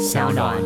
[0.00, 0.56] 小暖。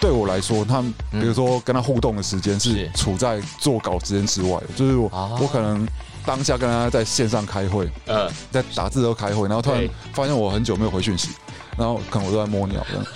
[0.00, 0.80] 对我来说，他
[1.10, 2.90] 比如说跟他互动的时间是是。
[2.94, 5.86] 处在做稿时间之外的，就是我、哦我可能
[6.28, 11.30] 当下跟他在线上开会，呃，在打字都开会，然后突然发现我很久没有回讯息，
[11.74, 13.06] 然后可能我都在摸鸟这样，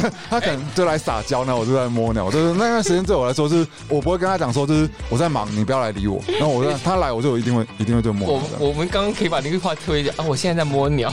[0.00, 8.40] 对， 他可能就来撒娇，然后我就在摸鸟，就是那段时间对我来说，就是我不会跟他讲说，就是我在忙，你不要来理我，然后我在他来我就一定会一定会对摸。
[8.58, 11.12] 我们刚刚可以把那句话推一下啊，我现在在摸鸟。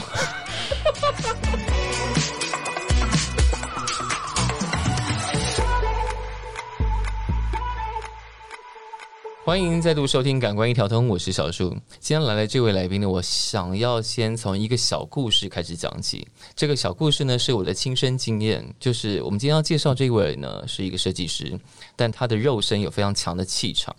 [9.50, 11.70] 欢迎再度收听《感官一条通》，我是小树。
[11.98, 16.24] 今天来的这位来宾呢，我想要先从一个小故事开始讲起。
[16.54, 21.58] 这个小故事呢，是我的亲身经验，就是我们今天要介绍这位呢，是一个设计师，
[21.96, 23.92] 但他的肉身有非常强的气场。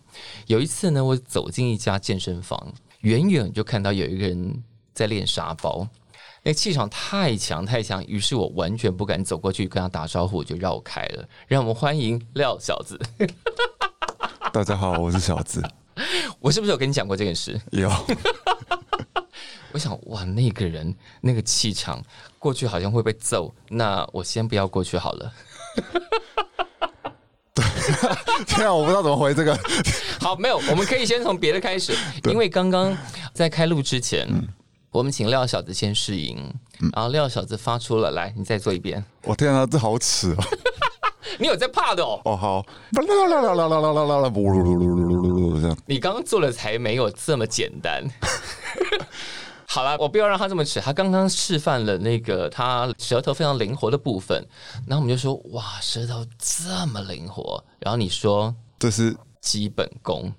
[0.47, 5.85] 有一次呢，我走进一家健身房，远远就看到有一个人在练沙包，
[6.43, 11.27] 那气场太强太强，于是我完全不敢走过去跟他打招呼，就绕开了。
[11.45, 12.97] 让我们欢迎廖小子。
[14.53, 15.63] 大家好，我是小子，
[16.39, 17.59] 我是不是有跟你讲过这件事？
[17.71, 17.89] 有
[19.71, 22.03] 我想，哇，那个人那个气场，
[22.37, 25.33] 过去好像会被揍，那我先不要过去好了。
[27.55, 27.63] 对
[28.45, 29.57] 天啊，我不知道怎么回这个，
[30.19, 32.97] 好，没有，我们可以先从别的开始，因为刚刚
[33.33, 34.27] 在开录之前，
[34.91, 36.37] 我们请廖小子先试音，
[36.93, 39.01] 然后廖小子发出了，来，你再做一遍。
[39.23, 40.43] 我天啊，这好耻哦。
[41.37, 42.19] 你有在怕的哦。
[42.25, 42.65] 哦，好。
[45.85, 48.03] 你刚刚做的才没有这么简单。
[49.65, 50.81] 好了，我不要让他这么吃。
[50.81, 54.45] 他刚刚示范了那个他舌头非常灵活的部分，
[54.85, 60.31] 然后我们就说：“哇，舌头这么灵活。”然后你说：“这是基本功。”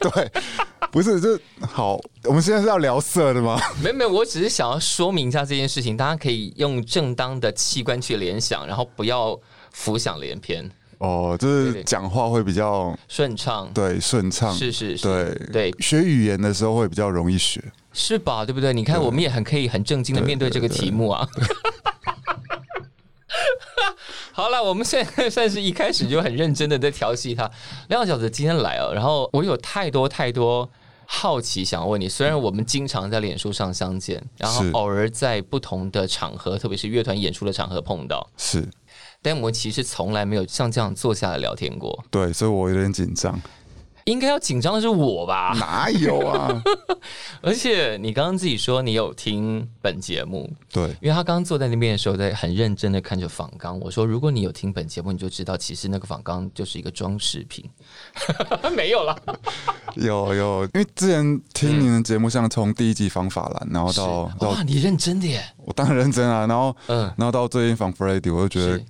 [0.00, 0.30] 对，
[0.90, 1.98] 不是，这好。
[2.24, 3.56] 我们现在是要聊色的吗？
[3.80, 9.38] 没有，没有，我只是想要说明一下这件事情，大家可以用正当的器官去联想，然后不要。
[9.76, 13.70] 浮想联翩，哦，就是讲话会比较顺畅。
[13.74, 17.62] 对顺畅，是是是，对对，学语言的时候会比较容易学。
[17.92, 18.44] 是吧？
[18.44, 18.72] 对不对？
[18.72, 21.28] 你看，我们也很可以很正经的面对这个题目啊。
[24.32, 27.50] 好了，我们现在算是一开始就很认真的在调戏他。
[27.88, 30.68] 亮小子今天来了，然后我有太多太多
[31.06, 32.08] 好奇想要问你。
[32.08, 38.66] 虽然我们经常在脸书上相见，然后偶尔在不同的场合，特别是乐团演出的场合碰到，是
[39.26, 42.04] 但我们其实从来没有像这样坐下来聊天过。
[42.12, 43.36] 对，所以我有点紧张。
[44.04, 45.52] 应该要紧张的是我吧？
[45.58, 46.62] 哪有啊？
[47.42, 53.76] 而且你刚刚自己说你有听本节目，对，因为他刚刚坐在那边的时候，在很认真的看着访纲。
[53.80, 57.68] 我说，如果你有听本节目，你就知道，其实那个访纲就是一个装饰品。
[58.76, 59.18] 没有啦，
[59.96, 65.44] 有有，因为之前听你的节目，像从第一集仿法兰，然后到到哇，你认真的耶！
[65.64, 68.80] 我当然认真啊，然后嗯，然后到最近仿 Freddy，我就觉得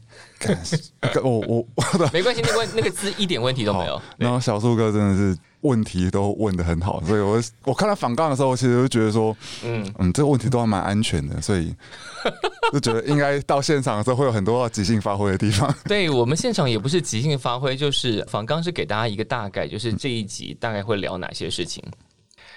[1.23, 4.01] 我我我的没关系，那个问那个字一点问题都没有。
[4.19, 11.75] 然后小树哥真的是问题都问的很好，所以我我看他访杠的时候，其实就觉得说，嗯，嗯，这个问题都还蛮安全的，所以
[12.73, 15.75] 就觉得应该到现场的时候会有很多要即兴发挥的地方。
[15.89, 21.83] 对我们现场也不是即兴发挥，就是访刚是给大家一个大概，就是这一集大概会聊哪些事情。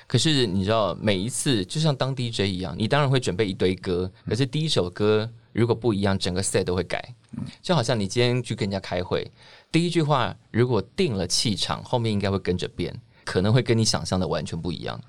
[0.10, 7.14] 可是你知道，每一次就像当 DJ 一样，你当然会准备一堆歌，可是第一首歌如果不一样，整个 set 都会改。
[7.62, 9.32] 就好像你今天去跟人家开会，
[9.72, 12.92] 第一句话如果定了气场，后面应该会跟着变，
[13.24, 15.00] 可能会跟你想象的完全不一样。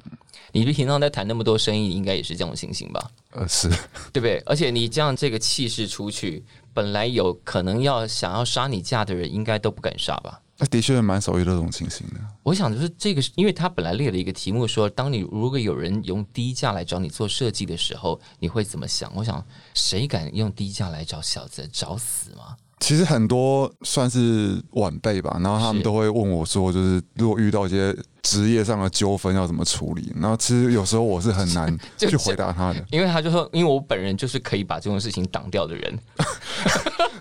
[0.52, 3.10] 你平常在谈那么多生意，你应该也是这种情形吧？
[3.30, 3.70] 呃，是
[4.12, 4.36] 对不对？
[4.44, 6.44] 而且你这样这个气势出去，
[6.74, 10.42] 本来有可能要想要杀你价的人，应该都不敢杀吧？
[10.60, 12.20] 那的确蛮少遇到这种情形的。
[12.42, 19.10] 我想就是这个，因为他本来列了一个题目说，当你如果有人用低价来找你做设计的时候，你会怎么想？
[19.16, 19.44] 我想
[19.74, 22.56] 谁敢用低价来找小子，找死吗？
[22.80, 30.12] 其实很多算是晚辈吧，然后他们都会问我说，就是如果遇到一些职业上的纠纷要怎么处理？
[30.18, 35.98] 然后其实有时候我是很难 去回答他的，因为他就说，因为我本人就是可以把这种事情挡掉的人。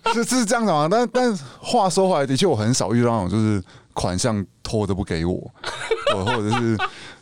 [0.13, 0.87] 是是这样子吗。
[0.89, 3.61] 但但话说回来，的确我很少遇到那种就是
[3.93, 5.33] 款项拖着不给我，
[6.15, 6.77] 我或者是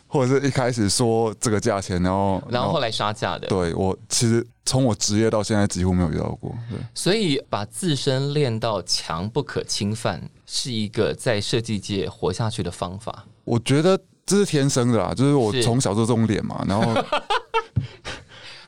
[0.08, 6.52] 或者是一开始说这个价钱，然后然后后来杀价的，对我其实从我职业到现在几乎没有遇到过。
[6.70, 13.26] 对，所以把自身练到强不可侵犯，是一个在设计界活下去的方法。
[13.44, 17.04] 我觉得这是天生的啦，就是我从小就这种脸嘛， 然后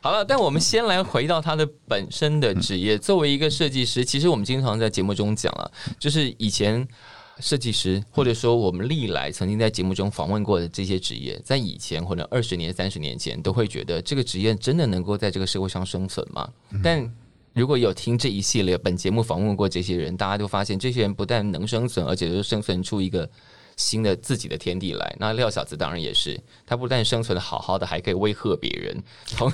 [0.02, 2.96] 好了，但我们先来回到他的本身的职业。
[2.96, 6.86] 作为一个设计师，其实我们经常在节目中讲啊，就是以前
[7.40, 16.48] 设计师，或者说我们历来曾经在节目中访问过的这些职业，在以前或者二十年、三十年前，都会觉得这个职业真的能够在这个社会上生存吗？
[16.82, 17.10] 但
[17.52, 23.28] 如果有听这一系列本节目访问过这些人，大家都发现这些人不但能生存，而且都生存出一个
[23.76, 25.16] 新的自己的天地来。
[25.18, 29.02] 那廖小子当然也是，他不但生存的好好的，还可以威吓别人。
[29.26, 29.50] 从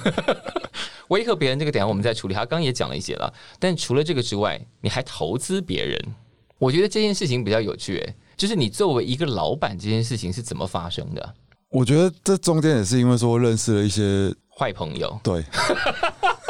[1.09, 2.35] 威吓别人这个点，我们再处理。
[2.35, 6.15] 他刚刚也讲了一些了，但除了这个之外，你还投资别人，
[6.59, 7.97] 我觉得这件事情比较有趣。
[7.99, 11.35] 诶，就是你作为一个老板，这件事情是怎么发生的？
[11.69, 15.45] 我觉得这中间也是因为说认识了一些坏朋友，对，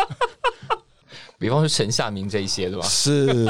[1.38, 2.87] 比方说陈夏明这一些，对吧？
[2.87, 3.49] 是，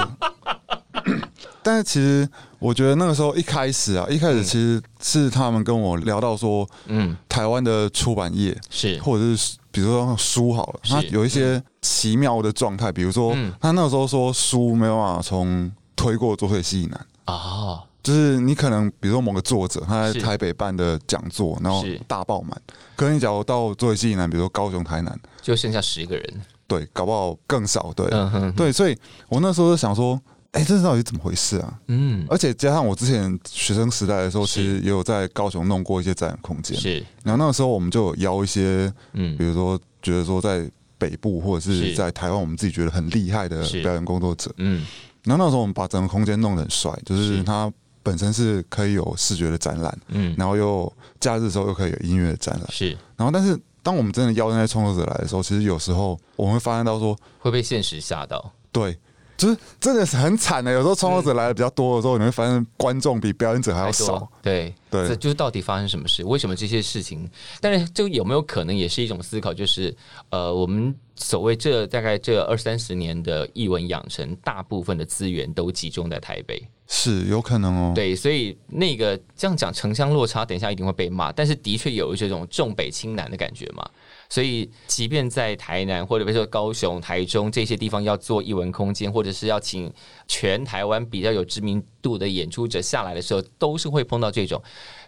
[1.62, 2.26] 但是其实
[2.60, 8.98] 我觉得那个时候一开始啊，一开始其实是他们跟我聊到说，嗯，台湾的出版业是。
[9.00, 10.94] 或者是比如说书好了，是。
[10.94, 13.52] 它有一些奇妙的状态，比如说嗯。
[13.60, 17.06] 他那个时候说书没有办法从推过作退西南。
[17.24, 22.56] 啊，就是你可能，比如说某个作者他在台北办的讲座，然后是大爆满。
[22.94, 26.40] 可是你假如到作为西南，比如说高雄、台南，就剩下十个人。
[26.68, 27.92] 对，搞不好更少。
[27.96, 28.96] 对，嗯哼，对，所以
[29.28, 30.20] 我那时候就想说，
[30.52, 31.78] 哎、这到底怎么回事啊？
[31.88, 36.78] 嗯，而且加上我之前学生时代的时候，其实也有在高雄弄过一些展览空间。
[36.78, 44.52] 是，然后那个时候我们就有邀一些，嗯比如说觉得说在北部或者是是在台湾，我们自己觉得很厉害的表演工作者。
[44.58, 44.84] 嗯
[45.26, 47.70] 然后那时候我们把整个空间弄得很帅，就是是它
[48.02, 50.90] 本身是可以有视觉的展览，嗯，然后又
[51.20, 52.66] 假日的时候又可以有音乐的展览。
[52.70, 58.52] 是然后但是当我们真的邀那些创作者来的时候，其实有时候我们会发现到说，会被现实吓到。
[58.72, 58.96] 对。
[59.36, 64.28] 就是真的是很惨的，有时候创作者来的比较多的时候，你会发现观众比表演者还要少。
[64.42, 66.24] 对对这就是到底发生什么事？
[66.24, 67.28] 为什么这些事情？
[67.60, 69.52] 但是就有没有可能也是一种思考？
[69.52, 69.94] 就是
[70.30, 76.62] 呃，我们所谓这大概这二三十年的译文养成，大部分的资源都集中在台北。
[76.88, 77.92] 是有可能哦。
[77.94, 83.84] 对，所以那个这样讲城乡落差，等一下一定会被骂，但是的确有这种重北轻南的感觉嘛。
[84.28, 89.92] 所以，即便在台南或者比如说高雄、台中这些地方要做艺文空间，或者是要请
[90.26, 94.62] 全台湾比较有知名度的演出者下来的时候，都是会碰到这种，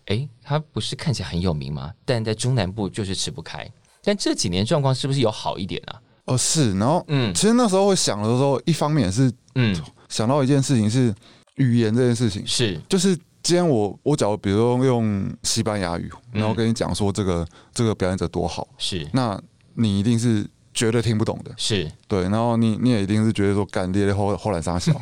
[0.07, 1.93] 哎，他不是看起来很有名吗？
[2.05, 3.69] 但在中南部就是吃不开。
[4.03, 6.01] 但这几年状况是不是有好一点啊？
[6.27, 9.75] 哦是，然后嗯其实那时候会想的时候，一方面是嗯，
[10.09, 11.15] 想到一件事情是
[11.57, 19.09] 语言这件事情，是就是今天我我假如比如说用西班牙语，然后跟你讲说这个这个表演者多好，是。
[19.13, 19.41] 那
[19.75, 24.93] 你一定是绝对听不懂的，是，对，然后你你也一定是觉得说干咧咧后后来撒笑，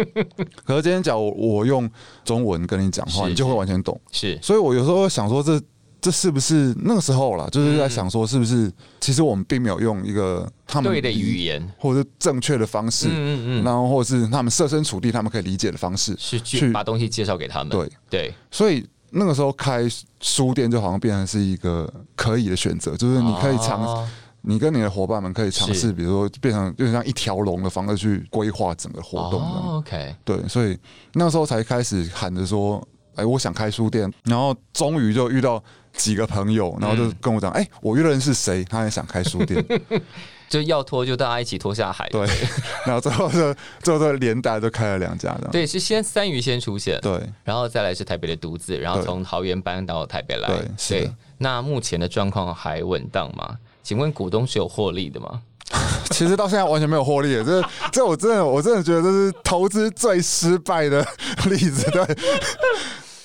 [0.64, 1.90] 可是今天假如我用
[2.24, 4.38] 中文跟你讲话，你就会完全懂，是。
[4.42, 5.60] 所以我有时候想说这。
[6.00, 7.48] 这是不是那个时候了？
[7.50, 17.68] 就是在想说，是不是其实我们并没有用一个他们对的语言，或者是正确的方式，嗯嗯嗯，然后或者是他们设身处地他们可以理解的方式，是去去把东西介绍给他们。
[17.68, 19.88] 对，对，所以那个时候开
[20.20, 24.08] 书店就好像变成是一个可以的选择，就是你可以尝，哦
[24.42, 25.74] 你跟你的伙伴们可以尝是。
[25.74, 29.42] 试，比如说变成有点像一条龙的方式去规划整个活动
[29.76, 30.78] ，OK，对，所以
[31.12, 32.82] 那时候才开始喊着说，
[33.16, 35.62] 哎，我想开书店，然后终于就遇到
[35.92, 39.64] 几个朋友，然后就跟我讲，哎，我约的人是谁，他也想开书店，
[40.48, 42.08] 就要拖就大家一起拖下海。
[42.08, 42.26] 对，
[42.86, 45.48] 然后最后就最后就连带就开了两家的。
[45.52, 50.48] 对，是先三鱼先出现，对，然后再来是台北的独自，然后对从桃园搬到台北来。
[50.88, 53.56] 对那目前的状况还稳当吗？
[53.82, 55.40] 请问股东是有获利的吗？
[56.10, 61.06] 其实到现在完全没有获利，这这我真的我真的觉得这是投资最失败的
[61.44, 61.88] 例子。
[61.92, 62.04] 对，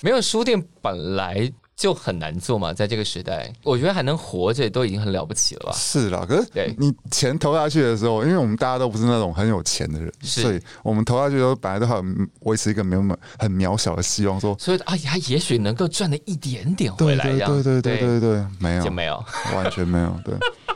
[0.01, 5.73] 没有书店本来就很难做嘛，在这个时代，我觉得还能活着都已经很了不起了吧？
[5.75, 13.01] 是啦，可对是你钱投下去的时候，因为我们大家都不是那种很有钱的人，是所以我们投下去的时候，本来都很维持一个没有
[13.37, 19.23] 很渺小的希望，说所以啊，他也许能够赚了一点点回对来，对对对对对对，没有就没有。
[19.53, 20.33] 完全没有对。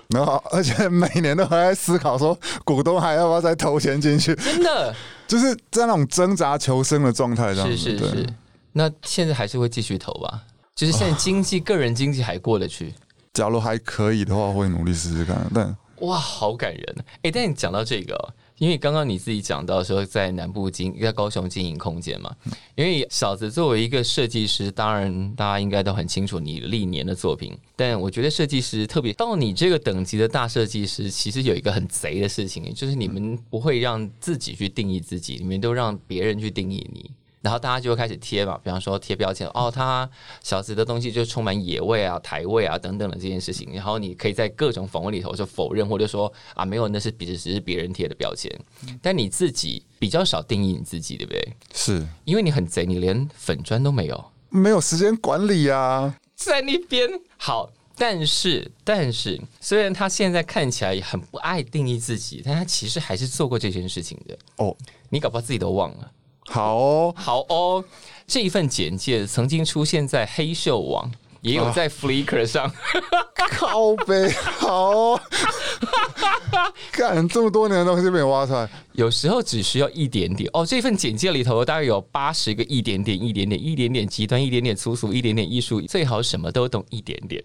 [0.10, 4.94] 然后，而且每年都还在思考说，股东还要不要再投钱进去，真的
[5.28, 7.76] 就是在那种挣扎求生的状态，这样子。
[7.76, 8.30] 对是是是，
[8.74, 10.42] 那现在还是会继续投吧？
[10.80, 12.94] 就是现在经济、个人经济还过得去，
[13.34, 15.46] 假如还可以的话，会努力试试看。
[15.54, 16.96] 但哇，好感人！
[17.22, 22.34] 哎，但你讲到这个哦，因为刚刚你自己讲到说在南部经在高雄经营空间嘛，
[22.76, 37.12] 因为小子作为一个设计师，当然大家应该都很清楚你历年的作品，但我觉得设计师特别到你这个等级的大设计师，其实有一个很贼的事情，就是你们不会让自己去定义自己，你们都让别人去定义你。
[37.42, 40.10] 然后大家就会开始贴嘛，比方说贴标签，哦，他
[40.44, 43.74] 小子的东西就充满野味啊、台味啊等等的这件事情。
[43.74, 48.52] 然后你可以在各种访问里头就否认，或者说啊，没有，那是只只是别人贴的标签。
[49.02, 51.54] 但你自己比较少定义你自己，对不对？
[51.74, 56.16] 是因为你很贼，你连粉砖都没有，没有时间管理啊。
[56.36, 57.72] 在那边好。
[58.02, 64.40] 但是，但是，虽然他现在看起来很不爱定义自己，但他其实还是做过这件事情的。
[64.56, 64.74] 哦，
[65.10, 66.10] 你搞不好自己都忘了。
[66.50, 67.84] 好哦，好哦，
[68.26, 71.10] 这一份简介曾经出现在黑秀网，
[71.42, 72.72] 也有在 Flickr 上。
[73.52, 75.22] 靠背好哦，
[76.92, 80.66] 干这么多年的东西被你挖出来，有时候只需要一点点哦。
[80.66, 87.44] 这份简介里头大概有八十个一点点、一点点、一点点极端、一点点粗俗、一点点艺术，最好什么都懂一点点。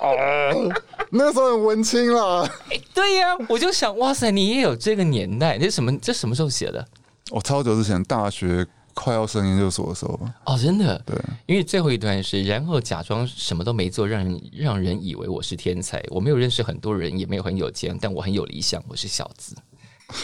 [0.00, 0.72] 哦，
[1.10, 2.42] 那时候很文青了。
[2.70, 5.58] 哎，对呀，我就想，哇塞，你也有这个年代？
[5.58, 5.96] 这什么？
[5.98, 6.86] 这什么时候写的？
[7.30, 10.32] 我超久之前大学快要升研究所的时候吧。
[10.44, 11.00] 哦，真的。
[11.04, 11.16] 对，
[11.46, 16.02] 因为最后一段是，然后假装什么都没做，让人让人以为我是天才。
[16.08, 19.54] 我没有认识很多人，也没有很有钱，但我很有理想，我是小资。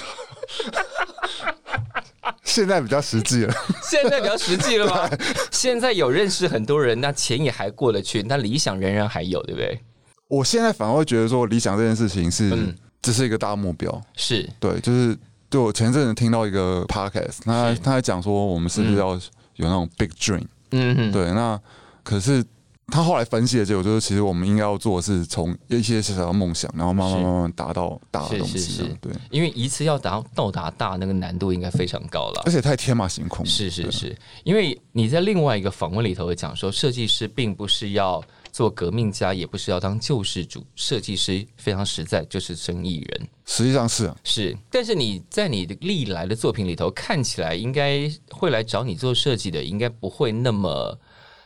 [2.45, 5.11] 现在比较实际了， 现在比较实际了吗？
[5.51, 9.81] 现在有认识很多人，那钱也还过得去，那理想仍然还有，对不对？
[10.29, 14.01] 我现在反而会觉得说，理想这件事情是嗯这是一个大目标。
[14.17, 15.17] 是对，就是
[15.53, 19.11] 对我前阵子听到一个 podcast，他他在讲说，我们是不是要
[19.57, 21.61] 有那种 big dream？、嗯哼，对，那
[22.03, 22.43] 可是
[22.87, 28.83] 他后来分析的结果就是，其实我们应该要做的是从一些小小的梦想，然后慢慢慢慢达到大的东是是是。
[28.85, 28.97] 西。
[28.99, 32.41] 对，因为一次要达到达大，那个难度应该非常高了。
[32.47, 32.51] 而。
[32.51, 43.29] 且太天马行空是是是，因为你在另外一个访问里头也讲说，设计师并不是要做革命家，也不是要当救世主，设计师非常实在，就是生意人。
[43.47, 50.99] 实际上是啊，是，但是你在你的历来的作品里头，看起来应该会来找你做设计的，应该不会那么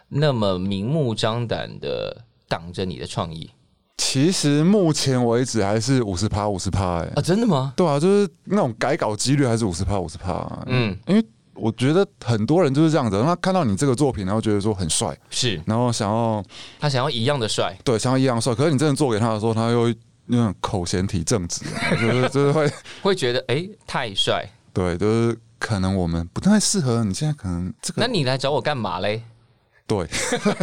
[0.08, 3.50] 那么明目张胆的挡着你的创意
[3.98, 7.22] 其实目前为止还是五十趴五十趴哎啊！。
[7.22, 7.72] 真的吗？
[7.76, 10.46] 对啊，就是那种改稿几率还是五十趴五十趴。
[10.66, 15.60] 嗯嗯，因为我觉得很多人就是这样子，他看到你这个作品，然后觉得说很帅，是。
[15.66, 16.42] 然后想要
[16.78, 19.92] 他想要一样的帅，对想要一样帅，可是你真的做给他的时候，他又
[20.26, 21.64] 那种口嫌体正直，
[22.00, 22.72] 就是 就是会
[23.02, 29.22] 会觉得哎太帅，对，就是可能我们不太适合你现在可能这个那你来找我干嘛嘞？
[29.86, 30.06] 对，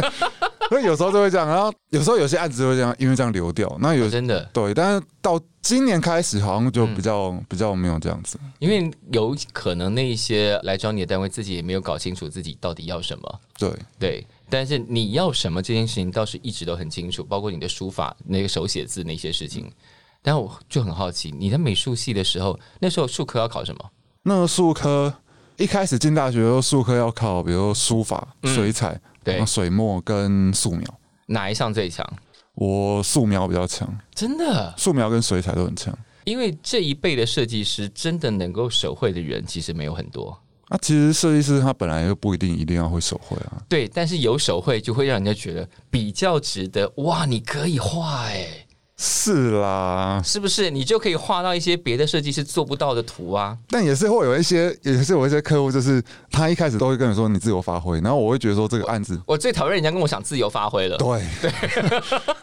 [0.68, 3.74] 所以有时候就会这样，然后有时候有些案子就会这样，因为这样流掉。
[3.80, 8.38] 那有哦真的，对，但是到今年开始好像就嗯比较、比较没有这样子。
[8.58, 14.26] 因为有可能那一些来找你的单位自己也没有搞清楚自己到底要什么，对，对。
[14.50, 19.70] 但是你要什么这件事情倒是一直都很清楚，包括你的书法、那个手写字那些事情。
[20.22, 23.90] 但我就很好奇，你在美术系的时候，那时候术科要考什么？
[24.22, 25.12] 那个术科
[25.56, 29.00] 一开始进大学的时候，术科要考，比如说书法、嗯水彩、
[29.46, 30.84] 水墨跟素描。
[31.26, 32.04] 哪一项最强？
[32.54, 35.96] 我素描比较强，真的，素描跟水彩都很强。
[36.24, 40.36] 因为这一辈的设计师真的能够手绘的人其实没有很多。
[40.68, 43.62] 啊，其实设计师他本来就不一定一定要会手绘啊。
[43.68, 46.90] 对，但是有手绘就会让人家觉得比较值得。
[46.96, 48.63] 哇，你可以画哎、
[48.96, 50.70] 是啦，是不是？
[50.70, 53.56] 你就可以画到一些别的设计师做不到的图啊。
[53.68, 60.96] 但也是会有一些，也是有一些客户，就是他一开始都会跟你说你自由发挥，然后我会觉得说这个案子我最讨厌人家跟我想自由发挥了。
[60.96, 61.50] 对对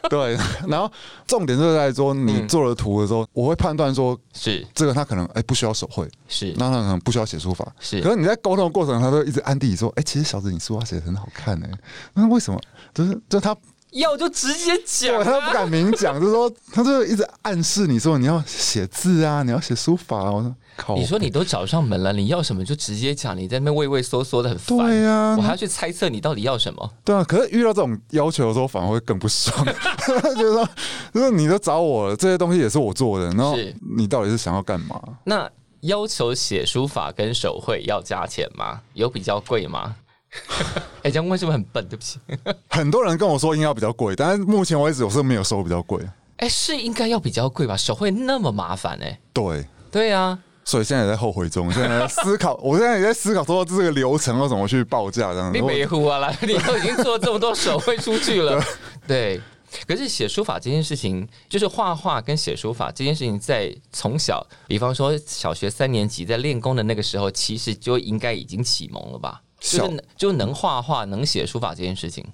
[0.35, 0.91] 对，然后
[1.25, 7.65] 重点就是在说你嗯做了图的时候，我会判断说是这个他可能哎、不需要手绘，是那他可能不需要写书法。
[7.79, 11.69] 是可是你在沟通的过程，他都一直暗地里说，哎、其实小子你书法写的很好看哎、
[12.13, 12.59] 那为什么？
[12.93, 13.55] 就是就他
[13.91, 15.53] 要就直接讲、对，他都不啊。
[15.53, 20.31] 敢明讲，就是说他就一直暗示你说你要写字啊，你要写书法啊。
[20.31, 24.77] 我说靠，你说你都找上门了，你要什么就直接讲，你在那边畏畏缩缩的很烦。
[24.77, 26.91] 对呀、我还要去猜测你到底要什么。
[27.03, 29.65] 对啊，可是遇到这种要求的时候，反而会更不爽，
[30.37, 30.67] 就是说，
[31.13, 33.57] 就是你都找我了，这些东西也是我做的，然后
[33.97, 34.99] 你到底是想要干嘛？
[35.25, 35.49] 那
[35.81, 38.79] 要求写书法跟手绘要加钱吗？
[38.93, 39.95] 有比较贵吗？
[41.03, 41.87] 哎、这样问是不是很笨？
[41.89, 42.19] 对不起。
[42.69, 45.99] 很多人跟我说应该要比较贵，但是目前为止我是没有收比较贵。
[46.37, 47.75] 哎、是应该要比较贵吧？
[47.77, 55.59] 手绘那么麻烦哎、对，对啊，所以现在也在后悔中，现在在思考， 我现在也在思考说这个流程要怎么去报价这样子。
[55.59, 58.63] 你别呼啊啦，你都已经做这么多手绘出去了，
[59.07, 59.39] 对。
[59.87, 69.41] 可是写书法这件事情，就是画画跟写书法这件事情，在从小，比方说小学三年级在练功的那个时候，其实就应该已经启蒙了吧？
[69.61, 72.25] 就是就能画画、能写书法这件事情。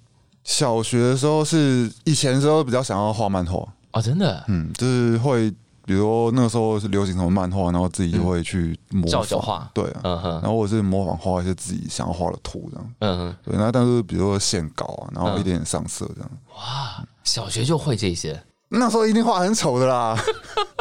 [0.43, 4.43] 小学的时候是以前的时候比较想要画漫画，哦，真的？
[4.47, 5.51] 嗯，就是会
[5.85, 10.31] 比如说那个时候是流行什么漫画，然后自己就会去模仿，画，对啊，嗯哼。
[10.41, 18.41] 然，后我是模仿画一些自己想要画的图这样，嗯哼，对，那但是比如说线稿啊，然后嗯一点点上色这样，哇，小学就会这些。
[18.69, 20.17] 那时候一定画很丑的啦，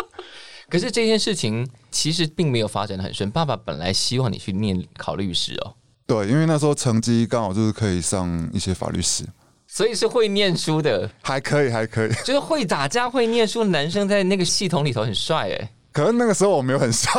[0.68, 3.30] 可是这件事情其实并没有发展的很顺。
[3.30, 5.74] 爸爸本来希望你去念考律师哦，
[6.06, 9.26] 对，因为那时候成绩刚好就是可以上一些法律系，
[9.66, 12.10] 所以是会念书的，还可以，还可以。
[12.24, 15.70] 就是会打架、会念书的男生在那个系统里头很帅哎。
[15.92, 17.10] 可是那个时候我没有很帅，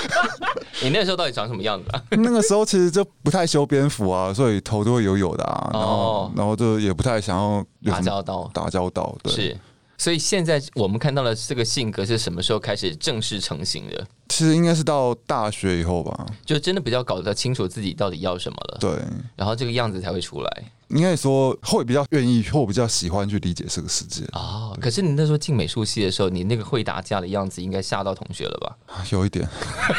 [0.82, 2.02] 你那时候到底长什么样子啊？
[2.16, 9.32] 那个时候其实就不太修边幅啊，所以头都会油油的啊，然后、哦然后就也不太想要打交道打交道，对。
[9.32, 9.56] 是。
[10.00, 14.06] 所以现在我们看到的这个性格是什么时候开始正式成型的？
[14.30, 18.90] 其实应该是到大学以后吧，就真的比较搞得清楚自己到底要什么了，对，
[19.36, 24.74] 然后这个样子才会出来应该说会比较愿意或比较喜欢去理解这个世界，哦。
[24.80, 29.04] 可是你那时候进美术系的时候，你那个会打架的样子应该吓到同学了吧？
[29.10, 29.46] 有一点。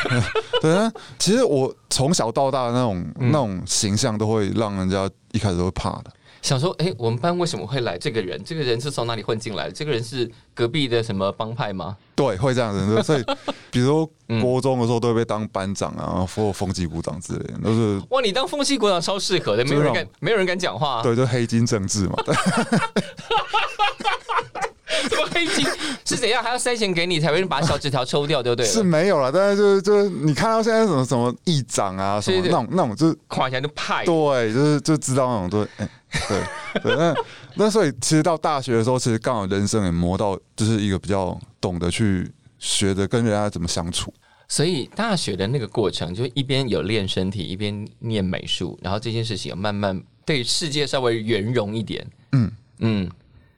[0.64, 6.12] 对啊，其实我从小到大的那种、嗯那种形象都会让人家一开始都会怕的。
[6.42, 8.42] 想说，哎、我们班为什么会来这个人？
[8.44, 9.72] 这个人是从哪里混进来的？
[9.72, 11.96] 这个人是隔壁的什么帮派吗？
[12.16, 13.24] 对，会这样子，所以
[13.70, 21.04] 比如说嗯国中的时候都会被当班长啊，或风纪股长之类的，都是哇，你当风纪股长超适合的，没有人敢没有人敢讲话、啊。
[21.04, 22.16] 对，就黑金政治嘛。
[25.02, 25.66] 对这么黑金
[26.06, 26.44] 是怎样？
[26.44, 28.66] 还要塞钱给你才会把小纸条抽掉，对不对？
[28.66, 34.06] 是没有了，但是就是就是你看到现在什么什么议长啊，什么那种那种就是垮起来就派。
[34.06, 35.90] 对，就是就知道那种对，哎、
[36.28, 37.16] 对对，那
[37.56, 42.30] 那所以其实到大学的时候，其实刚好人生也磨到，就是一个比较懂得去
[42.60, 44.14] 学着跟人家怎么相处。
[44.48, 52.06] 所以大学的那个过程，就一边有练身体，一边念美术，然后这件事情有慢慢对世界稍微圆融一点。
[52.34, 53.10] 嗯嗯，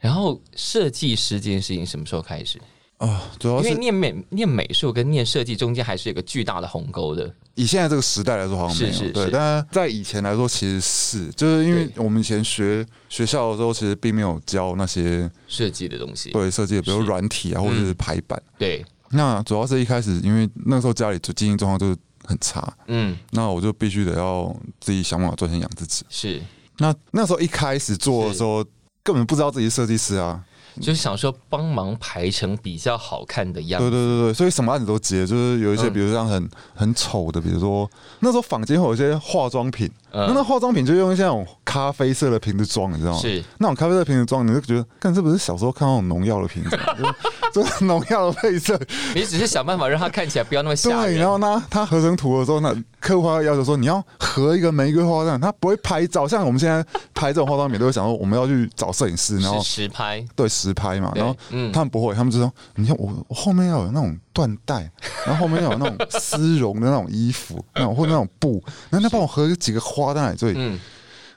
[0.03, 2.59] 然后设计师这件事情什么时候开始？
[2.97, 7.33] 啊，主要是因为是念美念美术跟念设计中间还是有个巨大的鸿沟的。
[7.55, 17.05] 以现在这个时代来说，好像没有对，是是对但是在以前来说，其实是就是因为我们以前学学校的时候，其实并没有教那些设计的东西，对设计，比如是。
[17.05, 18.41] 软体啊，或者是排版。
[18.57, 26.05] 对，那主要是一开始，因为那时候家里就经济状况就是很差，嗯，那我就必须得要自己想办法赚钱养自己。
[26.09, 26.41] 是，
[26.79, 28.65] 那那时候一开始做的时候，
[29.03, 30.43] 根本不知道自己是设计师啊。
[30.81, 33.91] 就是想说帮忙排成比较好看的样子。
[33.91, 37.87] 对对对对，所以什么案子都接，就是有一些嗯比如像很很丑的，比如说
[38.21, 43.19] 那时候坊间会有一些化妆品，嗯那那化妆品就用一些那种咖啡色的瓶子装，你知道吗？
[43.19, 47.13] 是那种咖啡色瓶子装，你就觉得，看这不是小时候看到那种农药的瓶子吗， 就是
[47.53, 48.79] 就是农药的配色。
[49.15, 51.19] 你只是想办法让它看起来不要那么吓对，人。
[51.19, 56.27] 然后呢，它合成图的时候，那客户还要求说你要合一个玫瑰花这样，他不会拍照。
[56.27, 64.91] 像我们现在拍这种化妆品，都会想说我们要去找摄影师，然后实拍，对实拍嘛，然后嗯他们不会，他们就说你看我我后面要有那种缎带，
[65.25, 70.79] 然后后面有那种丝绒的那种衣服，那种或者那种布，然后他帮我合几个花在那里，所以嗯，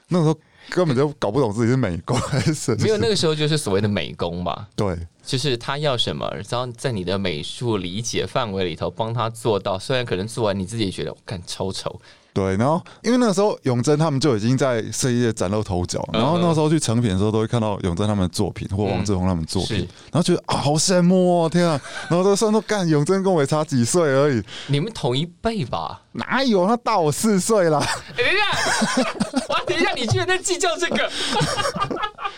[0.07, 0.37] 那时候
[0.69, 2.75] 根本就搞不懂自己是美工还是。
[2.75, 4.97] 没有那个时候就是所谓的美工吧，对。
[5.23, 11.99] 就是他要什么，然后在你的美术理解范围里头帮他做到，虽然可能做完你自己也觉得我看超丑，
[12.37, 21.81] 对，然后因为那个时候永贞他们就已经在设计界崭露头角，嗯然后那时候去成品的时候都会看到永贞他们的作品或王志宏他们的作品，是然后觉得啊好羡慕哦，天啊！
[22.11, 25.99] 然后都算说干永贞跟我也差几岁而已，你们同一辈吧？
[26.11, 27.83] 哪有他大我四岁啦？
[28.15, 31.09] 哎等一下， 哇，等一下，你居然在计较这个？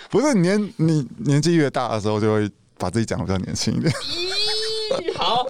[0.10, 3.94] 不是你年你年纪越大的时候，就会把自己讲的比较年轻一点。
[5.00, 5.46] 咦 好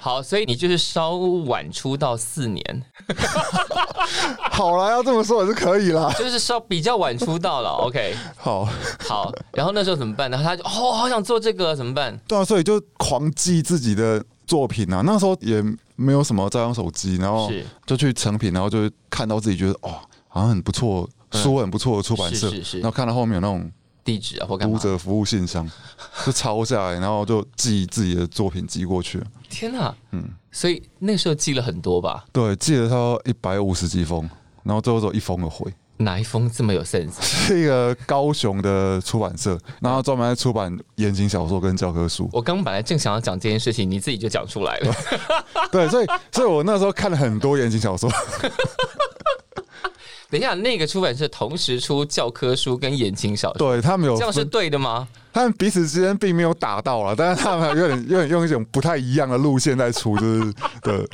[0.00, 2.82] 好，所以你就是稍晚出道四年，
[4.50, 6.12] 好了，要这么说也是可以啦。
[6.18, 7.70] 就是稍比较晚出道了。
[7.70, 8.68] OK，好，
[9.00, 10.40] 好，然后那时候怎么办呢？
[10.42, 12.16] 他就哦，好想做这个，怎么办？
[12.26, 15.02] 对啊，所以就狂记自己的作品啊。
[15.04, 15.62] 那时候也
[15.96, 19.94] 没有什么照相手机，然后是就去成品，然后就会看到自己觉得哦，
[20.28, 23.70] 好像很不错，书很不错的出版社，是是是然后看到后面有那种
[24.04, 24.78] 地址啊，或干读？
[24.78, 25.68] 者服务信箱，
[26.26, 29.20] 就抄下来，然后就寄自己的作品寄过去。
[29.48, 32.24] 天哪，嗯，所以那时候寄了很多吧？
[32.32, 34.28] 对，寄了他一百五十几封，
[34.62, 35.72] 然后最后只有一封有回。
[35.98, 37.22] 哪一封这么有 sense？
[37.22, 42.28] 是一个高雄的出版社，然后专门在出版言情小说跟教科书。
[42.32, 44.94] 我刚本来正想要讲这件事情，你自己就讲出来了。
[45.70, 48.10] 对，所以所以我那时候看了很多言情小说。
[50.32, 55.06] 等一下，那个出版社同时出教科书跟言情小说，对他们有这样是分，对的吗？
[55.30, 61.06] 他们彼此之间并没有打到了，但是他们有点有点用一种不太一样的路线在出，就是的，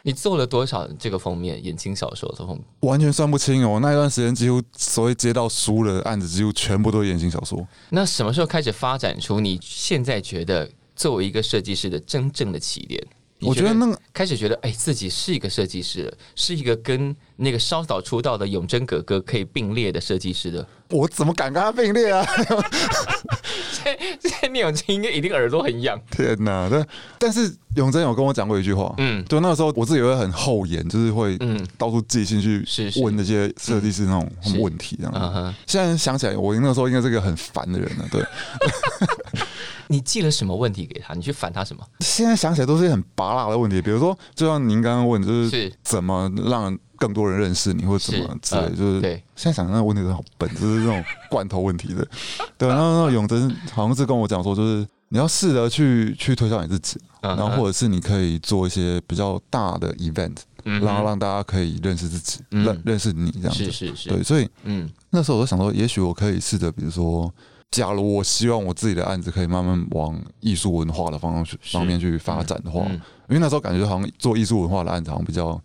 [0.00, 2.64] 你做了多少这个封面言情小说的封面？
[2.80, 3.78] 完全算不清哦。
[3.82, 7.68] 那一段时间几乎所谓接到书的案子，几乎全部都是言情小说。
[7.90, 13.06] 那什么时候开始发展出你现在觉得作为一个设计师的真正的起点？
[13.40, 20.66] 你我觉得那个开始觉得，哎，自己是一个设计师，是一个跟那个稍早出道的永贞哥哥可以并列的设计师的。
[20.90, 22.26] 我怎么敢跟他并列啊？
[23.72, 23.96] 现
[24.42, 25.98] 在聂永贞应该一定耳朵很痒。
[26.10, 26.68] 天哪！
[26.70, 26.86] 但
[27.18, 38.04] 但是永贞有跟我讲过一句话，嗯就那个时候我自己会很厚颜，就是会嗯到处寄信去是是问那些设计师那种是问题，这样现在想起来，我那个时候应该是个很烦的人了。
[38.10, 38.20] 对，
[39.90, 41.14] 你寄了什么问题给他？
[41.14, 41.84] 你去反他什么？
[41.98, 52.06] 现在想起来都是很拔辣的问题，比如说，就像您刚刚问，就是是怎么让更多人认识你，或者怎么之类，嗯就是对现在想那个问题都好笨，就是这种罐头问题的。
[52.56, 63.64] 对，然后那永贞好像是跟我讲说，就是你要试着去去推销你自己，然后或者是你可以做一些比较大的 event，然后让大家可以认识自己，嗯认认识你这样子。
[63.64, 67.32] 是是是，对，所以嗯那时候我就想说，也许我可以试着，比如说，
[67.70, 72.94] 假如我希望我自己的案子可以慢慢往艺术文化的方向去方面去发展的话，嗯，
[73.28, 75.60] 因为那时候感觉好像做艺术文化的案子好像比较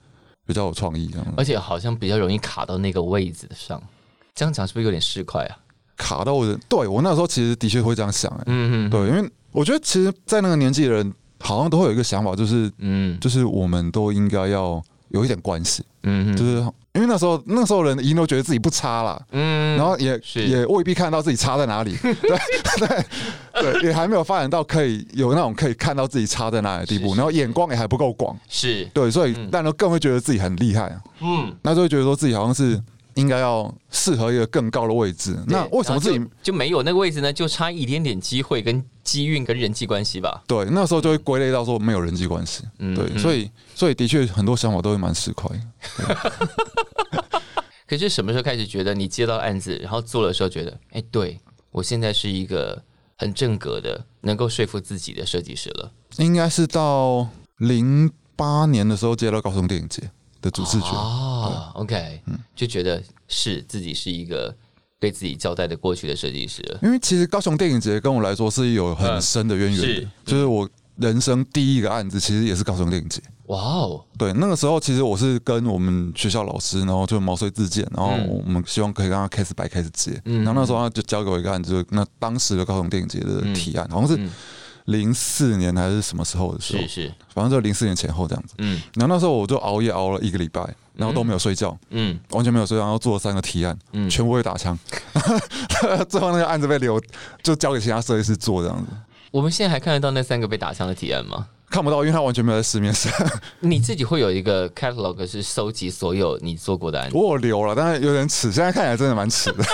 [0.46, 3.82] 比较有创意这样，而且好像比较容易卡到那个位置上。
[4.36, 5.58] 这样讲是不是有点市侩啊？
[5.98, 6.60] 卡到我的。
[6.68, 16.58] 对我那时候其实的确会这样想、欸，嗯嗯，对，因为我觉得其实，在那个年纪的人，好像都会有一个想法，就是嗯就是我们都应该要有一点关系，嗯就是
[16.94, 22.16] 因为那时候那时候人一定都觉得自己不差啦，嗯然后也也未必看到自己差在哪里， 对
[22.78, 28.86] 对对，也还没有发展到可以有那种可以看到自己差在哪里的地步，然后眼光也还不够广，是。
[28.94, 29.50] 对，所以嗯。
[29.52, 32.82] 但都更会觉得自己很厉害啊，嗯，那就会觉得说自己好像是
[33.16, 35.38] 应该要适合一个更高的位置。
[35.48, 37.32] 那为什么自己就没有那个位置呢？
[37.32, 40.44] 就差一点点机会、跟机运、跟人际关系吧。
[40.46, 45.60] 对那时候就会归类到说没有人际关系，对，嗯对所以所以的确很多想法都会蛮市侩的。
[47.88, 51.40] 可是什么时候开始觉得你接到案子，然后做的时候觉得，哎，对
[51.72, 52.84] 我现在是一个
[53.16, 55.92] 很正格的，能够说服自己的设计师了？
[56.18, 60.02] 应该是到零八年的时候接到高雄电影节
[60.42, 62.22] 的主视觉，哦，OK，
[62.56, 64.56] 就觉得是自己是一个
[65.06, 66.80] 对自己交代的过去的设计师了。
[66.82, 73.22] 因为其实高雄电影节跟我来说是有很深的渊源的，是就是我人生第一个案子其实也是高雄电影节。
[73.48, 78.28] 哇哦，对，那个时候其实我是跟我们学校老师，然后就毛遂自荐，然后嗯。
[78.28, 80.44] 我们希望可以让他 case by case 接，嗯。
[80.44, 84.32] 然后那时候他就交给我一个案子，就那当时的高雄电影节的提案，好像是嗯。
[84.86, 88.54] 零四年还是什么时候的时候是，是，反正就零四年前后这样子。
[88.60, 88.82] 嗯。
[88.96, 90.62] 然后那时候我就熬夜熬了一个礼拜，
[90.98, 94.78] 然后都没有睡觉，嗯完全没有睡觉，然后做了三个提案，嗯，全部会打枪，
[96.10, 97.02] 最后那个案子被留，
[97.44, 98.92] 就交给其他设计师做这样子。
[99.32, 101.48] 我们现在还看得到那三个被打枪的提案吗？
[101.76, 103.12] 看不到，因为它完全没有在市面上。
[103.60, 109.66] 你自己会有一个 catalog 是收集所有你做过的案子，我有留了，但是有点耻，现在看起来真的蛮耻的，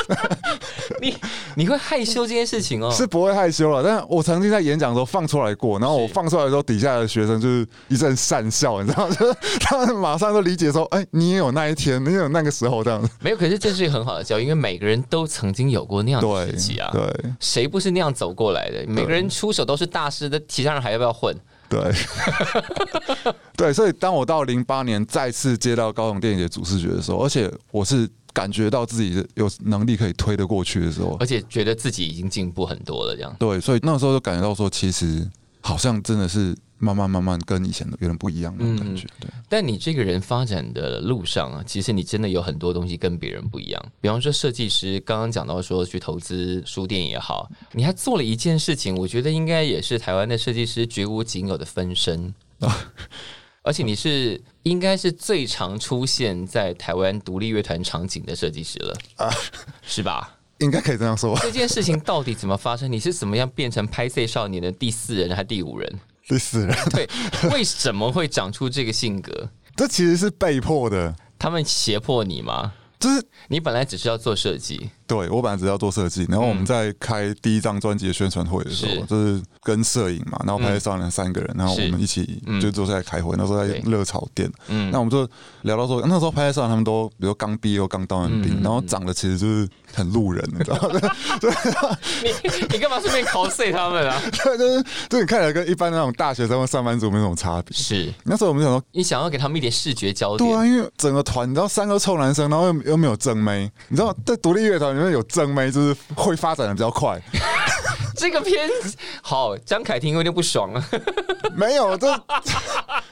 [1.00, 1.16] 你
[1.54, 2.92] 你会害羞这件事情哦？
[2.92, 3.84] 是不会害羞了。
[3.84, 9.08] 但是我曾经在演讲的时候放出来过，然后我放出来的时候，底下的学生就是一阵讪笑，你知道？
[9.12, 13.08] 就是他们马上就理解说，哎、你也有那一天，你也有那个时候这样子。
[13.20, 16.90] 没有，可是这是一个很好的教育，因为每个人都曾经有过那样的对时期啊。
[16.92, 17.04] 对
[17.40, 18.84] 谁不是那样走过来的？
[18.88, 21.36] 每个人出手都是大师的，其他人还要不要混？
[21.72, 33.34] 对 对，所以当我到零八年再次接到高雄电影节主视觉的时候，而且我是感觉到自己有能力可以推得过去的时候而，且觉得自己已经进步很多了，这样。
[33.40, 35.26] 对，所以那时候就感觉到说，其实
[35.62, 39.08] 好像真的是慢慢慢慢跟以前的有点不一样的那种感觉。
[39.20, 43.92] 对，但你这个人发展的路上啊，其实你真的有很多东西跟别人不一样。
[44.02, 52.34] 比方说设计师，刚刚讲到说去投资书店也好，你还做了一件事情，我觉得应该也是台湾的设计师绝无仅有的分身。
[53.64, 58.98] 而且你是应该是最常出现在台湾独立乐团场景的设计师了，
[59.84, 60.36] 是吧？
[60.62, 61.38] 应该可以这样说。
[61.42, 62.90] 这件事情到底怎么发生？
[62.92, 66.00] 你是怎么样变成拍 C 少年的第四人还是第五人？
[66.28, 67.10] 第四人，对，
[67.52, 69.50] 为什么会长出这个性格？
[69.76, 72.74] 这其实是被迫的，他们胁迫你吗？
[73.00, 79.06] 就是你本来只是要做设计，对我本来只是要做设计，然后我们在开第一张专辑的宣传会的时候，是。
[79.08, 82.62] 就是跟摄影嘛，然后拍上人三个人，然后我们一起嗯。
[82.62, 83.92] 就坐下来开会，那时候在对。
[83.92, 84.90] 热炒店，嗯。
[84.90, 85.28] 那我们就
[85.64, 88.64] 聊到说，那时候拍上他们都比如刚毕业又刚当完兵，嗯。
[88.64, 91.12] 然后长得其实就是很路人，你知道吗？
[92.24, 94.18] 你你干嘛顺便 cos 他们啊？
[94.32, 97.76] 对，就是就你看起来跟一般那种大学生或上班族没什么差别。
[97.76, 100.58] 是那时候我们想说，你想要给他们一点视觉焦点，对。
[100.58, 107.22] 啊，因为整个团，你知道三个臭男生，然后又又没有正妹，你知道在独立乐团里面有正妹，就是会发展的比较快。
[108.16, 108.70] 这个片
[109.24, 110.84] 好，张凯婷有点不爽了。
[111.56, 112.24] 没有，这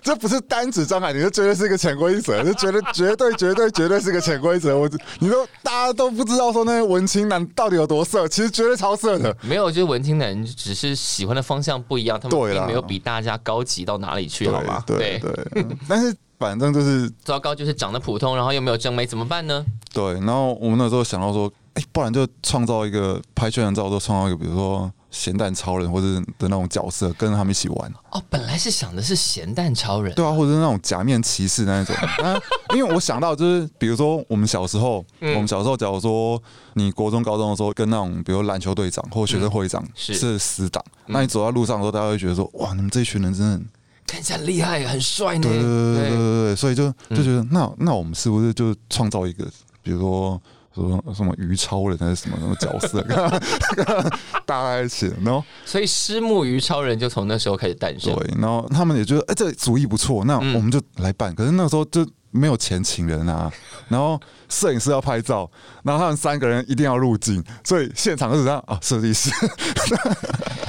[0.04, 4.78] 这不是单指张凯婷，就绝对是一个潜规则，就觉得绝对绝对绝对是个潜规则。
[4.78, 9.36] 我你说大家都不知道说那些文青男到底有多色，其实绝对超色的。
[9.41, 14.84] 没有，就是文青男只是喜欢的方向不一样，他们并没有比大家高级到哪里去，好吗？
[14.86, 19.65] 对对，嗯但是反正就是 糟糕，就是长得普通，然后又没有正妹，怎么办呢？
[19.91, 20.13] 对。
[20.13, 26.05] 然后我们那时候想到说，哎、不然就创造一个拍宣传照，都创造一个比如说咸蛋超人或者
[26.38, 27.93] 的那种角色，跟他们一起玩。
[28.12, 31.95] 哦，本来是想的是咸蛋超人，对啊，或者是那种假面骑士那一种。
[32.23, 32.39] 啊，
[32.75, 36.41] 因为我想到就是，比如说我们小时候，嗯我们小时候，假如说
[36.73, 43.67] 你国中、高中的时候，跟那种比如篮球队长或学生会长嗯是是死党，那你走在路上的时候，大家会觉得说，哇，你们这一群人真的很
[44.05, 45.43] 看起来很厉害，很帅呢。
[45.43, 49.45] 对对对对对对，所以就嗯就觉得，那那我们是不是就创造一个，
[49.82, 50.39] 比如说。
[50.73, 54.10] 说什么鱼超人还是什么什么角色，跟他
[54.45, 58.13] 搭在一起，然后所以师母鱼超人就从那时候开始诞生。
[58.15, 61.34] 对，然后他们也觉得，哎、这主意不错，那嗯我们就来办。
[61.34, 63.51] 可是那时候就没有钱请人啊，
[63.88, 65.49] 然后摄影师要拍照，
[65.84, 69.32] 然后他们三个人一定要入镜，所以现场就是这样啊，设计师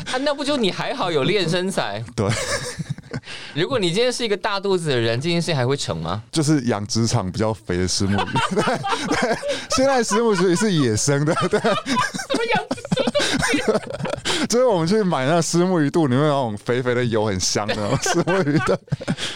[0.06, 2.02] 啊，那不就你还好有练身材？
[2.16, 2.26] 对，
[3.54, 6.22] 如果你今天是一个大肚子的人，这件事情还会成吗？
[6.30, 8.62] 就是养殖场比较肥的石目鱼，对
[9.16, 9.38] 对，
[9.70, 12.64] 现在石目鱼是野生的，对，怎么样？
[14.48, 18.78] 就是我们去买那个石目鱼肚里面那种肥肥的油很香的石目鱼的，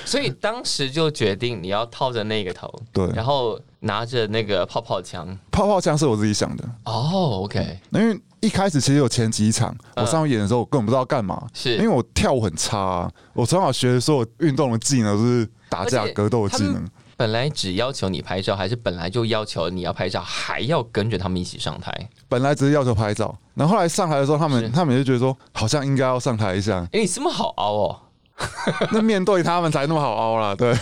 [0.04, 5.38] 所以当时就决定你要套着那个头，对然后拿着那个泡泡枪。
[5.52, 16.86] 泡泡枪是我自己想的，哦，OK，因为一开始其实有前几场，我上去演的时候，我根本不知道干嘛，是因为我跳舞很差、啊，我从小学的时候运动的技能都是打架格斗的技能。
[17.16, 21.90] 本来只要求你拍照，还是本来就要求你要拍照，还要跟着他们一起上台？
[22.28, 28.00] 本来只是要求拍照，然后后来上台的时候，他是们他们就觉得说，好像应该要上台一下，哎，你这么好凹哦？
[28.90, 30.54] 那面对他们才那么好凹啦。
[30.54, 30.76] 对，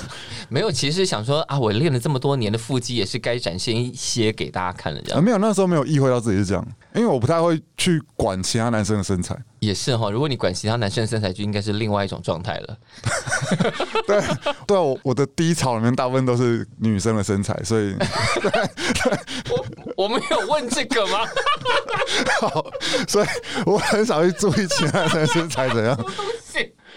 [0.48, 9.36] 没有，其实想说啊，我练了这么多年的腹肌，也是该展现一些给大家看了，这呃，样没有那时候没有意会到自己是这样，因为我不太会去管其他男生的身材。
[9.60, 10.10] 也是哈。
[10.10, 12.76] 如果你管其他男生的身材，就应该是另外一种状态了。
[14.06, 14.20] 对
[14.66, 17.94] 对，我我的低潮里面大部分都是女生的身材，所以
[19.96, 21.18] 我没有问这个吗？
[22.40, 22.64] 好，
[23.06, 23.26] 所以
[23.66, 25.96] 我很少去注意其他男生的身材怎样。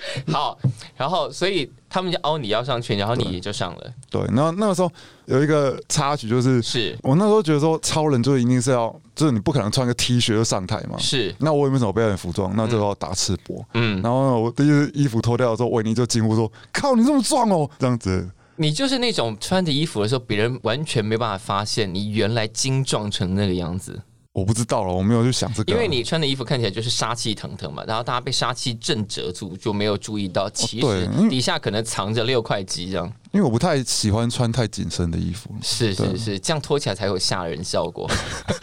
[0.31, 0.57] 好，
[0.95, 3.93] 然后所以他们就哦你要上去，然后你也就上了。
[4.09, 4.91] 对，然后那个时候
[5.25, 10.97] 有一个插曲，就是是我那时候觉得说，超人就一定是要，就是你不可能穿个 T 恤就上台嘛。
[10.97, 13.63] 是，那我也没什么表演服装，那就要打赤膊。
[13.73, 24.01] 嗯，然后呢，我第一次衣服脱掉的时候，维尼就惊呼说：“靠，你这么壮哦！”这样子，你就是那种穿着衣服的时候，别人完全没办法发现你原来精壮成那个样子，
[24.35, 25.71] 我不知道了，我没有去想这个。
[25.71, 33.09] 因为你穿的衣服看起来就是杀气腾腾嘛，然后大家被杀气震折住，就没有注意到其实底下可能藏着六块肌这样。
[33.31, 35.49] 因为我不太喜欢穿太紧身的衣服。
[35.61, 38.11] 是是是，这样脱起来才有吓人效果。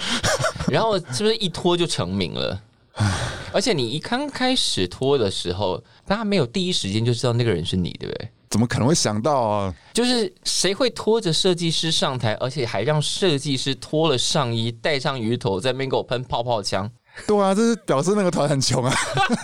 [0.69, 2.61] 然后是不是一脱就成名了？
[3.51, 8.29] 而且你一刚开始脱的时候，大家没有第一时间就知道那个人是你，对不对？
[8.53, 9.75] 怎么可能会想到啊？
[9.95, 16.91] 就是谁会拖着设计师上台，而且还让设计师脱了上衣，戴上鱼头，在那边给我喷泡泡枪？
[17.27, 18.95] 对啊，这是表示那个团很穷啊。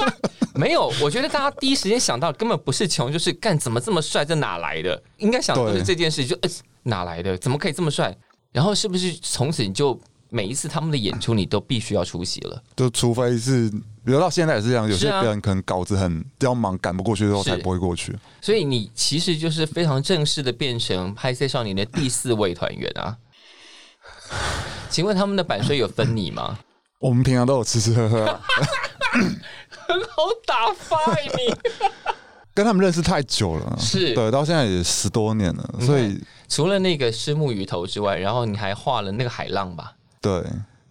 [0.55, 5.03] 没有，我觉得大家第一时间想到根本不是穷，就是干怎么这么帅，这哪来的？
[5.17, 6.51] 应该想的是这件事，就、呃、
[6.83, 7.39] 哪来的？
[7.39, 8.15] 怎么可以这么帅？
[8.53, 9.99] 然后是不是从此你就
[10.31, 12.63] 每一次他们的演出你都必须要出席了？
[12.77, 13.71] 就除非是，
[14.05, 18.17] 比如到现在也是这样，有些是啊人可能稿子很比较忙，赶不过去之后才不会过去。
[18.41, 23.17] 所以你其实就是非常正式的变成拍 C 少年的第四位团员啊。
[24.91, 26.59] 请问他们的版税有分你吗？
[26.99, 28.41] 我们平常都有吃吃喝喝啊，
[29.13, 31.55] 很 好打发欸你。
[32.55, 39.93] 跟他们认识太久了，是对，到现在也十多年了，所以除了那个虱目鱼头之外，然后你还画了那个海浪吧？
[40.21, 40.45] 对。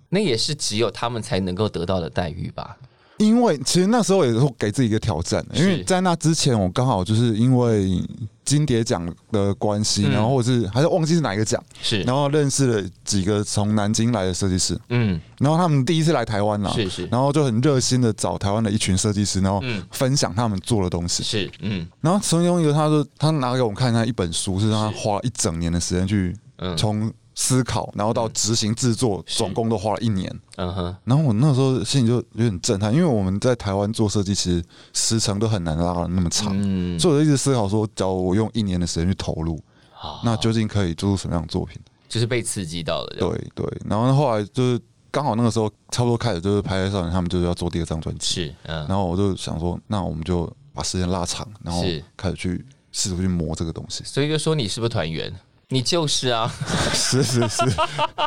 [0.09, 2.77] 那也是只有他们才能够得到的待遇吧？
[3.17, 7.99] 因为其实那时候也是给自己一个挑战，因为在那之前我刚好就是因为
[8.45, 10.11] 金蝶奖的关系，嗯。
[10.11, 17.07] 然后或者是还是忘记是哪一个奖，是，然后认识了几个从南京来的设计师，嗯，然后他们第一次来台湾啦，是是。
[17.07, 19.83] 然后就很热心的找台湾的一群设计师，然后嗯。
[19.91, 21.23] 分享他们做的东西。
[21.23, 21.85] 是，嗯。
[22.01, 26.77] 然后其中一个，他说他拿给我们看他一本书，是让他花了一整年的时间去嗯。
[26.77, 30.27] 从思考，然后到执行制作，总共都花了一年。
[30.55, 41.79] 嗯哼，然后我那时候心里就有点震撼，因为我们在台湾做设计，其实时程都很难拉的那么长，嗯，所以我就一直思考说，假如我用一年的时间去投入，好那究竟可以做出什么样的作品？
[42.09, 51.83] 就是被刺激到了，对对，然后后来就是刚好那个时候差不多开始就是拍拍少年他们就是要做第二张专辑，是，嗯，然后我就想说，那我们就把时间拉长，然后
[52.15, 54.03] 开始去试图去磨这个东西。
[54.03, 55.31] 所以就说你是不是团员？
[55.69, 56.49] 你就是啊，
[56.95, 57.61] 是是是，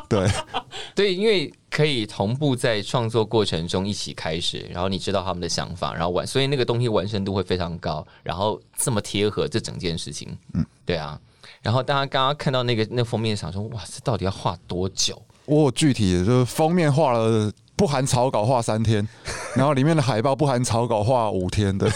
[0.09, 0.29] 对
[0.95, 11.19] 对，因为可以同步在创作过程中一起开始，然后你知道他们的想法，然后完，所以那个东西完成度会非常高，然后这么贴合这整件事情，嗯，对啊。
[11.63, 15.21] 然后大家刚刚看到那个那封面，想说哇，这到底要画多久？
[15.47, 19.07] 我具体的就是封面画了不含草稿画三天，
[19.57, 21.91] 然后里面的海报不含草稿画五天的。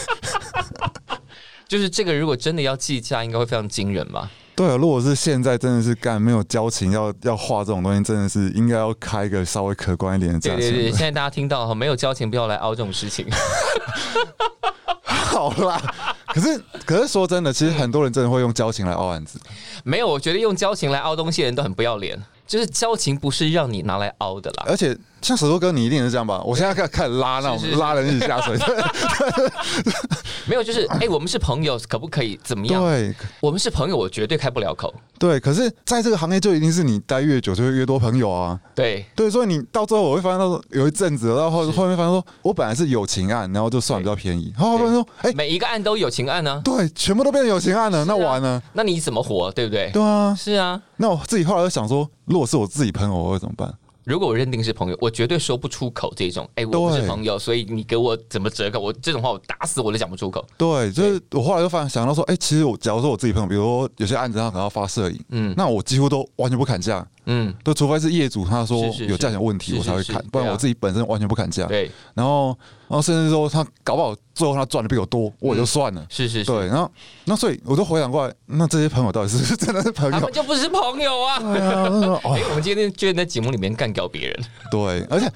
[1.69, 4.31] 就是这个，如果真的要计价，应该会非常惊人吧？
[4.57, 10.61] 对啊，如果是现在真的是干没有交情，要要画这种东西，真的是应该要开一个稍微可观一点的价钱。
[10.61, 13.27] 对对对，现在大家听到哈，没有交情不要来凹这种事情。
[15.03, 15.81] 好啦，
[16.29, 19.41] 可是可是说真的，其实很多人真的会用交情来凹案子。
[19.83, 22.17] 没有，我觉得用交情来凹东西的人都很不要脸。
[22.47, 24.65] 就是交情不是让你拿来凹的啦。
[24.67, 26.43] 而且像石头哥，你一定是这样吧？
[26.45, 28.59] 我现在开开始拉那种拉人一起下水。
[30.47, 32.83] 没有，就是哎，我们是朋友，可不可以怎么样？
[32.85, 34.93] 对，我们是朋友，我绝对开不了口。
[35.19, 38.61] 对，可是在这个行业就一定是你待越久就会越多朋友啊。
[38.75, 44.53] 对对，所以你到最后我会发现到有一阵子，然后后面发现说我本来是友情案，然后就算比较便宜。
[44.55, 46.61] 然后发现说，哎，每一个案都有情案呢。
[46.63, 48.63] 对，全部都变成友情案了，那完了。
[48.75, 49.51] 那你怎么活？
[49.53, 49.91] 对不对？
[49.93, 50.79] 对啊，是啊。
[50.99, 53.73] 那我自己后来就想说，如果是我自己朋友，我会怎么办？
[54.05, 56.49] 如果我认定是朋友，我绝对说不出口这种。
[56.57, 58.79] 哎，我不是朋友，所以你给我怎么折扣？
[58.79, 60.45] 我这种话我打死我都讲不出口。
[60.59, 71.67] 对，就是我后来就发现想到说，哎，其实我假如说我自己朋友，比如说有些案子他可能要发摄影，嗯，那我几乎都完全不砍价，嗯，都除非是业主他说有价钱问题，我才会砍，不然我自己本身完全不砍价。
[71.67, 72.49] 对，然后
[72.89, 76.07] 然后甚至说他搞不好最后他赚的比我多，我就算了。
[76.09, 76.91] 是是，对，然后
[77.25, 80.13] 那所以我就回想过来，那这些朋友到底是真的是朋友？
[80.13, 81.39] 他们就不是朋友啊！
[82.25, 84.45] 哎，我们今天居然在节目里面干掉别人。
[84.71, 85.31] 对，而且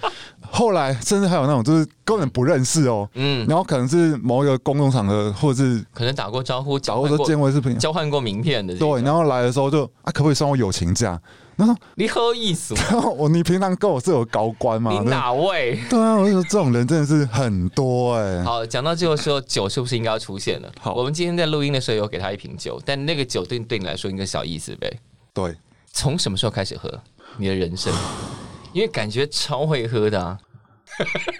[0.51, 11.19] 后来甚至还有那种就是根本不认识哦，嗯，然后可能是某一个公众场合，或者是可能打过招呼，打过见过是朋友，交换过名片的，对，然后来的时候就啊，可不可以算我友情价？
[11.59, 12.73] 然后你喝意思？
[13.17, 14.93] 我你平常跟我是有高官吗？
[14.93, 15.77] 你哪位？
[15.91, 18.45] 对啊，我说这种人真的是很多哎。
[18.45, 20.71] 好，讲到最后说酒是不是应该要出现了？
[20.81, 24.89] 好，我们今天在录音的时候有给他一瓶酒，但那个酒对对你来说应该小意思呗？
[25.35, 25.53] 对，
[25.93, 26.89] 从什么时候开始喝？
[27.37, 27.93] 你的人生？
[28.73, 30.39] 因为感觉超会喝的啊！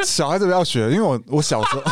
[0.05, 1.83] 小孩子不要学，因为我我小时候。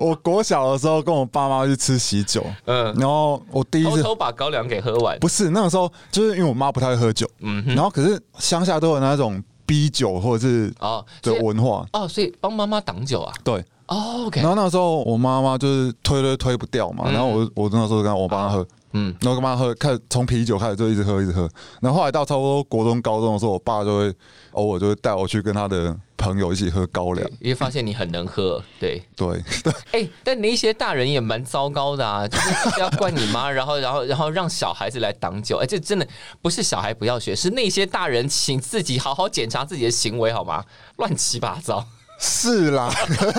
[0.00, 11.86] 我国小的时候跟我爸妈去吃喜酒，嗯，然后我第一次偷偷把高粱给喝完，不是那个时候，就是因为我妈不太会喝酒，嗯，然后可是乡下都有那种逼酒或者是啊的文化。
[11.92, 21.46] 哦，所以帮妈妈挡酒啊，对，OK，然后那时候我妈妈就是推推推不掉嘛，然后我我那时候跟我帮她喝，嗯，然后跟妈喝，开始从啤酒开始就一直喝一直喝，
[21.82, 24.14] 然后后来到差不多国中高中的时候，我爸就会
[24.52, 25.94] 偶尔就会带我去跟他的。
[26.20, 29.72] 朋友一起喝高粱，因为发现你很能喝，对对对。
[29.92, 35.56] 哎，但那些大人也蛮糟糕的啊，就是要怪你妈， 然后然后然后让小孩子来挡酒。
[35.56, 36.06] 哎，这真的
[36.42, 40.62] 不是小孩不要学，是那些大人请自己好好检查自己的行为好吗？
[40.98, 41.84] 乱七八糟。
[42.22, 42.92] 是啦，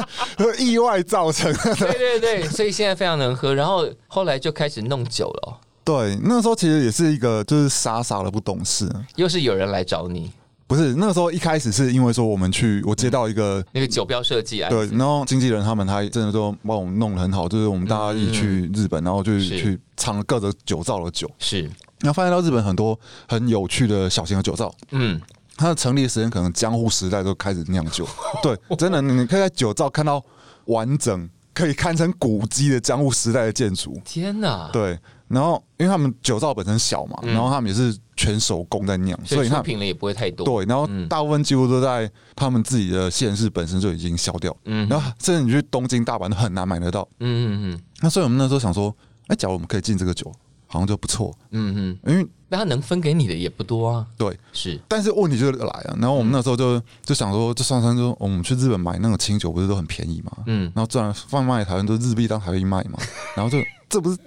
[0.58, 1.54] 意外造成。
[1.54, 5.60] 对对对，所以现在非常能喝，然后后来就开始弄酒了。
[5.84, 10.32] 对，那时候其实也是一个就是傻傻的不懂事，又是有人来找你。
[10.71, 21.63] 不是那个时候一开始是因为说我们去我接到一个那个酒标设计啊，对，然后经纪人他们他真的都帮我们弄得很好，就是我们大家一起去日本，然后就去尝各种酒造的酒，是，
[21.99, 25.19] 然后发现到日本很多很有趣的小型的酒造，嗯，
[25.57, 28.07] 它的成立时间可能江户时代都开始酿酒，
[28.41, 30.23] 对，真的你可以在酒造看到
[30.67, 34.97] 完整可以堪称古迹的江户时代的建筑，天哪，对。
[35.32, 40.46] 然后，因为他们酒造本身小嘛，然后他们也是全手工在酿，所以出品了也不会太多。
[40.46, 44.56] 对，然后大部分几乎都在他们自己的县市本身就已经销掉。
[44.65, 47.08] 嗯，然后甚至你去东京、大阪都很难买得到。
[47.20, 47.82] 嗯嗯嗯。
[48.02, 48.94] 那所以我们那时候想说，
[49.28, 50.32] 哎，假如我们可以进这个酒，
[50.67, 51.34] 好像就不错。
[51.52, 52.12] 嗯嗯。
[52.12, 54.06] 因为那他能分给你的也不多啊。
[54.17, 54.78] 对，是。
[54.88, 60.32] 但是问题就来了，然后我们那时候就就想说，就算算说，我们去日本买那种清酒不是都很便宜嘛？
[60.48, 60.72] 嗯。
[60.76, 63.00] 然后自然贩卖台湾都日币当台币卖嘛，
[63.36, 63.58] 然后就。
[63.91, 64.17] 这不是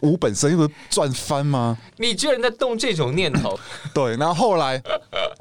[0.00, 1.76] 无本身又不是赚翻吗？
[1.96, 3.58] 你居然在动这种念头？
[3.94, 4.82] 对，然后后来，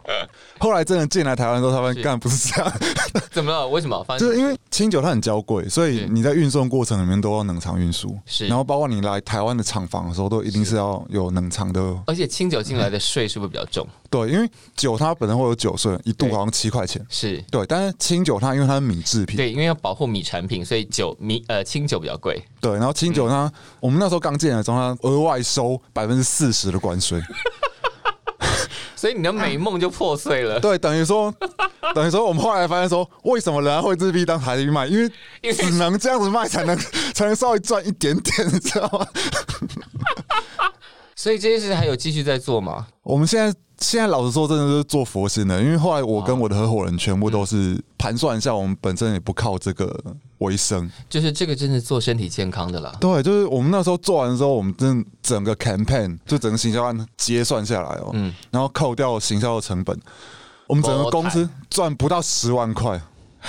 [0.61, 2.73] 后来真的进来台湾之后，他们干不是这样？
[3.31, 3.67] 怎么了？
[3.67, 4.05] 为什么？
[4.19, 8.17] 就是因为清酒它很娇贵，所以你在运送过程里面都要冷藏运输。
[8.25, 11.81] 是，然后包括你来台湾的厂房的时候，都一定是要有冷藏的。
[12.05, 13.87] 而且清酒进来的税是不是比较重？
[14.09, 17.03] 对，因为酒它本身会有酒税，一度好像七块钱。
[17.09, 22.41] 是对，但是清酒它因为它是米制品，对，因为要保护米产品，所以酒米呃清酒比较贵。
[22.59, 27.19] 对，然后清酒呢，我们那时候刚进来的时候，它额外收百分之四十的关税。
[29.01, 30.59] 所以你的美梦就破碎了。
[30.59, 31.33] 对，等于说，
[31.95, 34.85] 等于说，我们后来发现说，为什么人家会自闭当台币卖？
[34.85, 36.77] 因为因为只能这样子卖，才能
[37.11, 39.07] 才能稍微赚一点点，你知道吗？
[41.21, 42.87] 所以这件事还有继续在做吗？
[43.03, 49.95] 我们现在现在老实说，真的是做佛心的，因为后来我跟我的合伙人全部都是盘算一下，我们本身也不靠这个
[50.39, 50.89] 为生。
[51.07, 52.97] 就是这个真的做身体健康的啦。
[52.99, 59.95] 对，就是我们那时候做完之后，我们真的整个 campaign 就整个行销案结算下来哦，嗯然后扣掉行销的成本，
[60.65, 62.99] 我们整个公司赚不到十万块。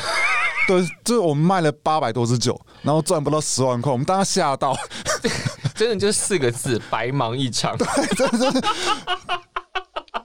[0.68, 4.76] 对，就是我们卖了八百多支酒，然后赚不到十万块，我们当时吓到，
[5.82, 7.76] 真的就是四个字：白忙一场。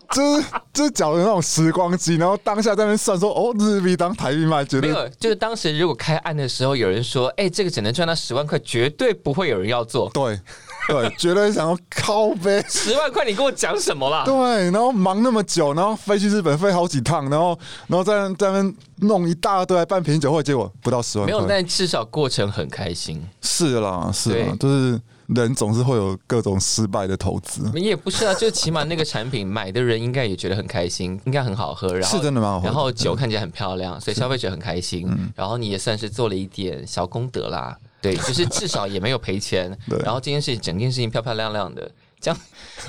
[0.09, 10.09] 就是就是缴的那种时光机，然后当下在那边算说，哦，日币当台币卖，绝对没有，就是当时如果开案的时候，有人说：“哎、这个只能赚到十万块，绝对不会有人要做。
[10.09, 10.39] 对
[10.87, 14.23] 对，绝对想要靠呗。”十万块，你跟我讲什么啦？
[14.25, 17.49] 对，然后忙那么久，然后飞去日本飞好几趟，然后
[17.85, 21.47] 然后在在那边弄一大堆，还办品酒会，结果不到十万没有，块。
[21.49, 23.23] 但至少过程很开心。
[23.41, 32.65] 是啦，是啦，就是人总是会有各种失败的投资，也不是啊，就起码那个产品买的人应该也觉得很开心，应该很好喝，然后是真的蛮好喝。
[32.65, 35.07] 然后酒看起来很漂亮，所以消费者很开心。
[35.35, 39.99] 然后你也算是做了一点小功德啦，对，就是至少也没有赔钱 对。
[39.99, 41.91] 然后这件事整件事情漂漂亮亮的，
[42.27, 42.37] 这样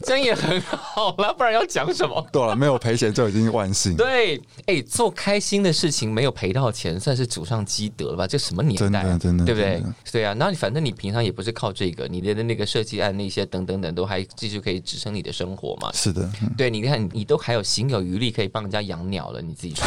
[0.02, 2.24] 这样也很好啦，不然要讲什么？
[2.32, 3.94] 对了，没有赔钱就已经万幸。
[3.96, 8.26] 对，哎，做开心的事情没有赔到钱，算是祖上积德了吧？
[8.26, 9.02] 这什么年代？
[9.02, 9.82] 真的真的对不对？
[10.10, 15.90] 对啊，那你反正你平常也不是靠这个，你的那个设计案那些等等等都还继续可以支撑你的生活嘛。
[15.92, 19.86] 是的，嗯对，你看你都还有心有余力可以帮人家养鸟了，你自己说，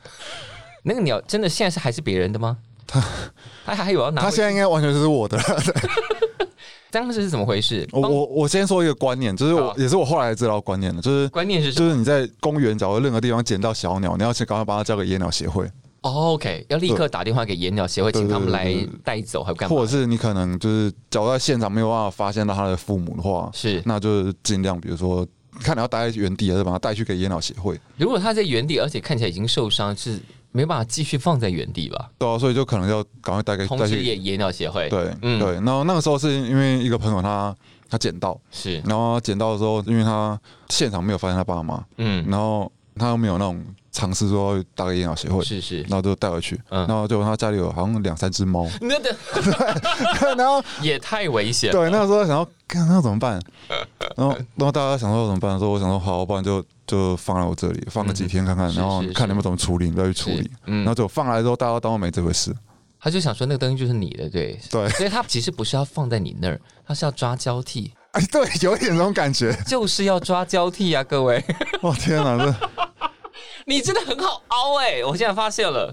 [0.84, 2.58] 那个鸟真的现在是还是别人的吗？
[2.86, 3.02] 他
[3.64, 4.22] 他还有要拿？
[4.22, 5.44] 他现在应该完全就是我的了。
[6.90, 7.86] 当时是怎么回事？
[7.92, 15.66] 我我我先说一个观念，就是我也是我后来知道观念的，就是观念是就是你在公园找任何地方捡到小鸟，你要先赶快把它交给野鸟协会，
[16.00, 18.74] 哦 OK，要立刻打电话给野鸟协会，请他们来
[19.04, 19.76] 带走，还干嘛？
[19.76, 25.26] 或者是你可能就是假如在现场没有办法发现到他的父母的话，是那就是尽量比如说
[25.60, 27.78] 看你要待在原地，还是把它带去给野鸟协会。
[27.98, 30.18] 如果他在原地，而且看起来已经受伤，是
[30.56, 32.10] 没办法继续放在原地吧？
[32.16, 33.96] 对啊，所以就可能要赶快带给通带去。
[33.96, 34.88] 知野野鸟协会。
[34.88, 35.52] 对，嗯对。
[35.56, 37.54] 然后那个时候是因为一个朋友他
[37.90, 40.40] 他捡到，是，然后他捡到的时候，因为他
[40.70, 45.80] 现场没有发现他爸妈，嗯，然后他又没有那种尝试说打给野鸟协会，是是。
[45.82, 45.90] 然。
[45.92, 46.86] 后就带回去，嗯。
[46.86, 49.14] 然后就他家里有好像两三只猫， 那的
[50.36, 51.78] 然后 也太危险了。
[51.78, 53.40] 对那个时候想要看那怎么办，
[54.16, 59.12] 然后然后大家想说怎么办，说我想说好，不然就就放在我这里放个几天看看，是然后是。
[59.12, 60.42] 看你们怎么处理，你再去处理。
[60.42, 60.50] 是。
[60.66, 60.78] 嗯。
[60.78, 62.54] 然后就放来之后，大家都当我没这回事。
[62.98, 64.58] 他就想说那个东西就是你的，对。
[64.70, 64.88] 对。
[64.90, 69.54] 所以他其实不是要放在你那儿，他是要抓交替，哎，对，有一点这种感觉。
[69.68, 71.44] 就是要抓交替啊，各位，
[71.82, 72.54] 哇天哪，这
[73.68, 75.92] 你真的很好凹哎、我现在发现了，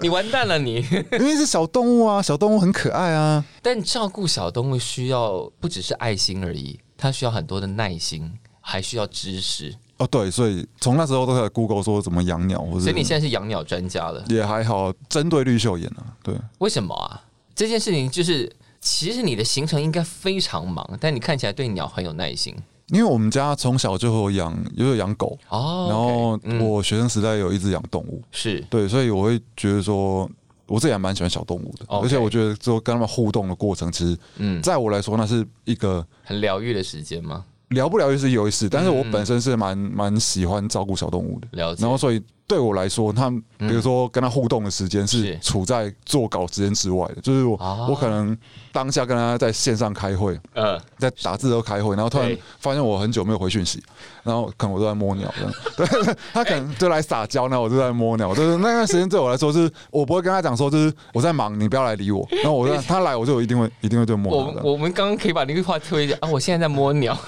[0.00, 0.76] 你完蛋了你。
[1.12, 3.44] 因为是小动物啊，小动物很可爱啊。
[3.60, 8.32] 但照顾小动物需要不只是爱心而已，它需要很多的耐心，
[8.62, 9.74] 还需要知识。
[9.98, 17.20] 哦，对，所以从那时候都在 Google 说怎么养鸟，或者所以你现在是养鸟专家了，也还好，针对绿袖眼啊，对，为什么啊？
[17.54, 18.50] 这件事情就是，
[18.82, 22.54] 其实你的行程应该非常忙，但你看起来对鸟很有耐心。
[22.88, 25.86] 因为我们家从小就有养，也有养狗，哦。
[25.88, 28.60] 然后我学生时代有一直养动物，是。
[28.68, 30.28] 对，所以我会觉得说，
[30.66, 37.44] 我自己还蛮喜欢小动物的，而且我觉得说跟他们互动的过程，其实嗯，在我来说，那是一个很疗愈的时间吗？
[37.68, 39.10] 聊不疗愈是一回事，但是我嗯。
[39.10, 41.80] 本身是蛮蛮喜欢照顾小动物的，了解。
[41.80, 42.20] 然后所以
[42.52, 45.38] 对我来说，他比如说跟他互动的时间是是。
[45.38, 47.86] 处在做稿时间之外的，就是我、哦。
[47.88, 48.36] 我可能
[48.70, 52.38] 当下跟他在线上开会，呃，在打字都开会，然后突然对。
[52.60, 53.82] 发现我很久没有回讯息，
[54.22, 55.52] 然后可能我都在摸鸟，这样。
[56.04, 67.18] 对，他可能就来撒娇，那我就在摸鸟，就是那段时间对我来说，就是我不会跟他讲说，就是我在忙，你不要来理我，然后我就 他来我就一定会一定会对摸我鸟的，我们刚刚可以把那句话推一下啊，我现在在摸鸟。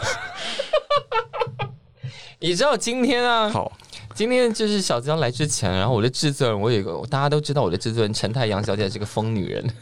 [2.41, 3.73] 你知道今天啊，好，
[4.15, 9.75] 今天就是小江来之前，然后我的制作人，我有一个大家都知道我的制作人陈太阳小姐是个疯女人，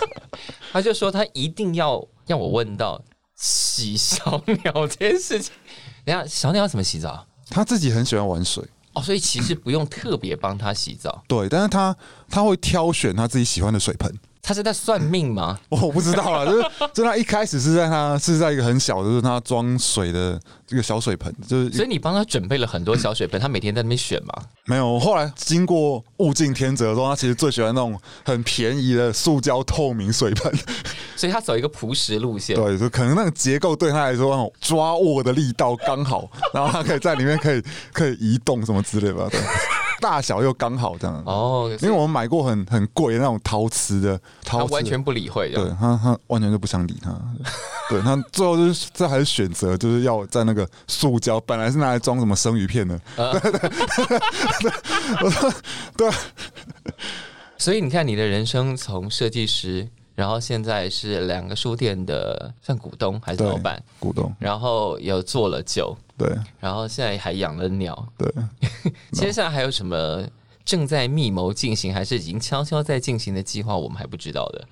[0.72, 2.98] 她就说她一定要让我问到
[3.34, 5.52] 洗小鸟这件事情。
[6.02, 7.26] 等一下小鸟要怎么洗澡？
[7.50, 8.64] 她自己很喜欢玩水，
[8.94, 11.94] 哦，所以其实不用特别帮它洗澡，对，但是他
[12.30, 14.10] 他会挑选他自己喜欢的水盆，
[14.46, 15.58] 他是在算命吗？
[15.70, 24.34] 我不知道啊，就是就他一开始是在他是在一个很小的，就是他装水的这个小水盆，就是所以你帮他准备了很多小水盆，他每天在那边选嘛。
[24.66, 25.00] 没有。
[25.00, 30.52] 后来经过物竞天择之后，他其实最喜欢那种很便宜的塑胶透明水盆，
[31.16, 32.54] 所以他走一个朴实路线。
[32.54, 39.40] 对，就可能那个结构对他来说，那种抓握的力道刚好，然后他可以在里面可以可以移动什么之类吧，对，
[40.04, 41.22] 大小又刚好这样。
[41.24, 45.48] 哦，因为我们买过很很贵的那种陶瓷的，他陶瓷完全不理会。
[45.48, 47.10] 对他，他完全就不想理他。
[47.88, 53.00] 对他最后就是这还是选择就是要在那个塑胶，本来是拿来装什么生鱼片的。
[53.16, 53.60] 呃对对
[54.60, 54.72] 对，
[55.22, 55.52] 我 说
[55.96, 56.10] 对，
[57.56, 66.28] 所以你看，你的人生从设计师，然后现在是两个书店的算股东还是对老板，股东，然后有做了酒，对
[66.60, 68.06] 然后现在还养了鸟。
[68.16, 68.32] 对，
[69.12, 70.24] 接下来还有什么
[70.64, 74.64] 正在密谋进行，还是已经悄悄在进行的计划，我们还不知道的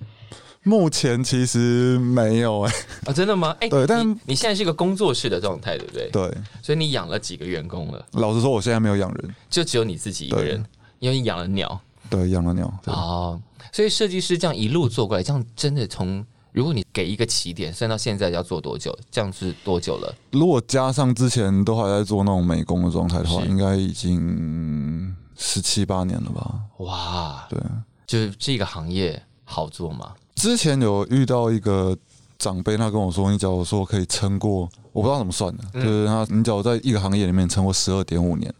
[0.63, 2.73] 目前其实没有哎、
[3.07, 3.11] 啊？
[3.11, 3.53] 真的吗？
[3.59, 6.09] 哎、对但你你现在是一个工作室的状态，对不对？
[6.09, 8.05] 对，所以你养了几个员工了？
[8.13, 10.65] 老实说，我现在没有养人，就只有你自己一个人，
[10.99, 11.77] 因为你养了鸟
[12.09, 12.73] 对，养了鸟。
[12.81, 13.37] 对哦。
[13.71, 18.95] 所以设计师这样一路做过来，这样真的从如果你给一个起点，算到现在要做多久？
[19.09, 20.13] 这样是多久了？
[20.31, 26.59] 如果加上之前都还在做那种美工的状态的话，应该已经十七八年了吧？
[26.77, 27.59] 哇，对，
[28.05, 30.13] 就是这个行业好做吗？
[30.35, 31.97] 之前有遇到一个
[32.37, 38.53] 长辈，他跟我说，你假如说可以撑过，我不知道怎么算的，嗯就是他，你假如在一个行业里面撑过十二点五年，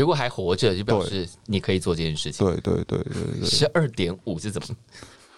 [0.00, 2.46] 如果还活着，就表示你可以做这件事情。
[2.46, 4.68] 对对对对对，十二点五是怎么？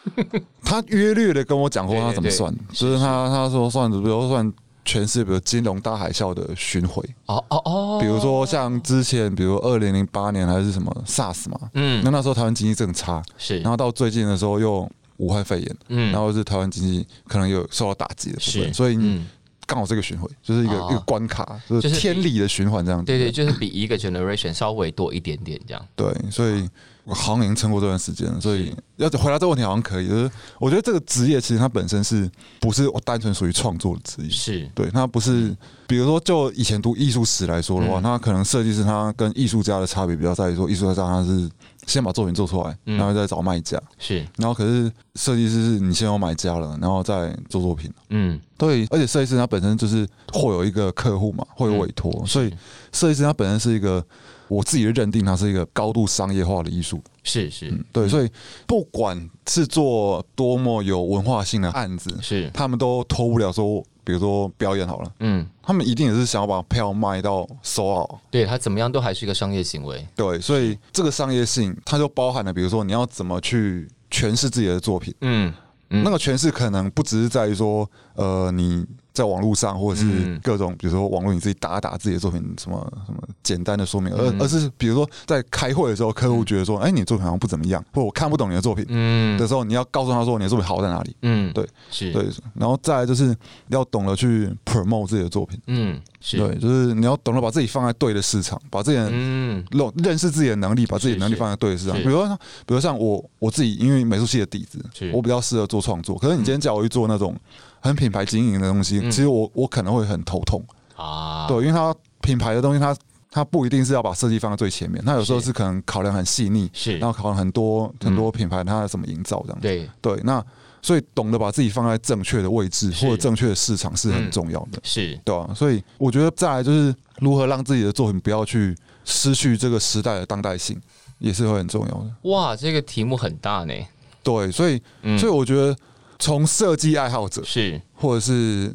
[0.63, 4.53] 他约略的跟我讲过他怎么算，对就是他他说算，比如说算
[4.85, 12.01] 全市，比如金融大海啸的巡回，哦哦哦，比如说像之前，比如二零零八年还是什么 SARS 嘛，嗯。
[12.05, 13.59] 那那时候台湾经济正差，是。
[13.59, 16.13] 然后到最近的时候又武汉肺炎，嗯。
[16.13, 18.63] 然后是台湾经济可能有受到打击的部是。
[18.63, 19.27] 分，所以嗯
[19.67, 23.07] 刚好这个循环就是一个哦一个关卡，就就是是天理的循环这样子。
[23.07, 25.89] 对对，就是比一个 generation 稍微多一点点这样。
[25.97, 26.69] 对，所以
[27.07, 30.09] 我好像已经撑过这段时间了，所以要回答这个问题好像可以。
[30.09, 30.29] 就是
[30.59, 32.29] 我觉得这个职业其实它本身是
[32.61, 34.29] 不是我单纯属于创作的职业？
[34.29, 34.71] 是。
[34.75, 38.03] 对，它不是，比如说就以前读艺术史来说的话，嗯。
[38.03, 41.49] 那可能设计师他跟艺术家的差别比较在于说，艺术家他是
[41.87, 42.97] 先把作品做出来，嗯。
[42.97, 47.89] 然后再找卖家，是，然后可是设计师是你先有买家了，然后再做作品。
[48.11, 52.53] 嗯，对，而且设计师他本身就是会有一个客户嘛，会有委托，所以
[52.93, 54.05] 设计师他本身是一个
[54.49, 57.03] 我自己的认定，它是一个高度商业化的艺术。
[57.25, 58.31] 是是嗯，对，所以
[58.67, 68.21] 不管是做多么有文化性的案子，是，他们都脱不了说，比如说表演好了，嗯，他们一定也是想要把票卖到收好。
[68.31, 70.07] 对他怎么样都还是一个商业行为。
[70.15, 75.13] 对，所以这个商业性，它就包含了，比如说你要怎么去诠释自己的作品。
[75.23, 75.53] 嗯
[75.91, 78.85] 嗯那个诠释可能不只是在于说，呃，你
[79.17, 80.39] 在网络上或者是嗯。
[80.43, 84.43] 各种，比如说网络你自己打打自己的作品，什么什么简单的说明，而嗯。
[84.43, 89.39] 而是比如说在开会的时候，客户觉得说，哎，你的作品好像不怎么样，或我看不懂你的作品嗯。
[89.39, 91.17] 的时候，你要告诉他说你的作品好在哪里。
[91.23, 93.35] 嗯，对，是，对，然后再来就是
[93.69, 95.99] 要懂得去 promote 自己的作品，嗯
[96.29, 99.65] 是，对，就是你要懂得把自己放在对的市场，把自己的嗯。
[99.71, 101.97] 认认识自己的能力，把自己的能力放在对的市场。
[101.99, 106.19] 比如说，比如像我我自己，因为美术系的底子，我比较适合做创作。
[106.19, 107.37] 可是你今天叫我去做那种
[107.79, 109.09] 很品牌经营的东西，嗯。
[109.09, 110.61] 其实我我可能会很头痛。
[110.97, 112.97] 啊，对，因为它品牌的东西，它
[113.31, 115.47] 它不一定是要把设计放在最前面，它有时候是。
[115.47, 116.99] 是可能考量很细腻，是。
[116.99, 119.59] 然，后考量很多很多品牌它怎么营造这样。
[119.61, 120.45] 对，对，那
[120.87, 124.79] 所以懂得把自己放在正确的位置或者正确的市场是很嗯重要的。
[124.85, 128.73] 是，对啊，所以我觉得再来就是如何让自己的作品不要去
[129.05, 130.81] 失去这个时代的当代性，
[131.19, 132.31] 也是会很重要的。
[132.31, 133.75] 哇，这个题目很大呢。
[134.23, 135.77] 对，所以嗯所以我觉得
[136.21, 138.73] 从设计爱好者是或者是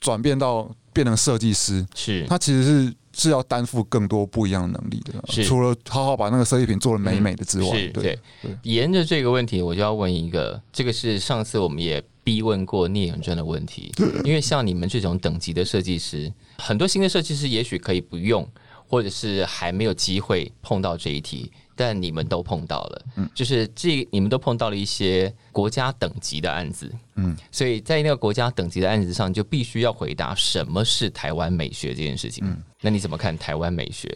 [0.00, 5.44] 转变到变成设计师，是，他其实是是要担负更多不一样的能力的。
[5.44, 8.58] 除了好好把那个设计品做的美美的之外，是对对对。
[8.64, 13.92] 沿着这个问题，我就要问一个，这个是上次我们也逼问过聂永真的问题。
[14.24, 18.46] 因为像你们这种等级的设计师，很多新的设计师也许可以不用，
[18.88, 23.04] 或者是还没有机会碰到这一题，但你们都碰到了。
[23.16, 26.90] 嗯就是这你们都碰到了一些国家等级的案子。
[27.16, 32.44] 嗯，所以在那个国家等级的案子上，就必须要回答什么是台湾美学这件事情。
[32.46, 34.12] 嗯，那你怎么看台湾美学？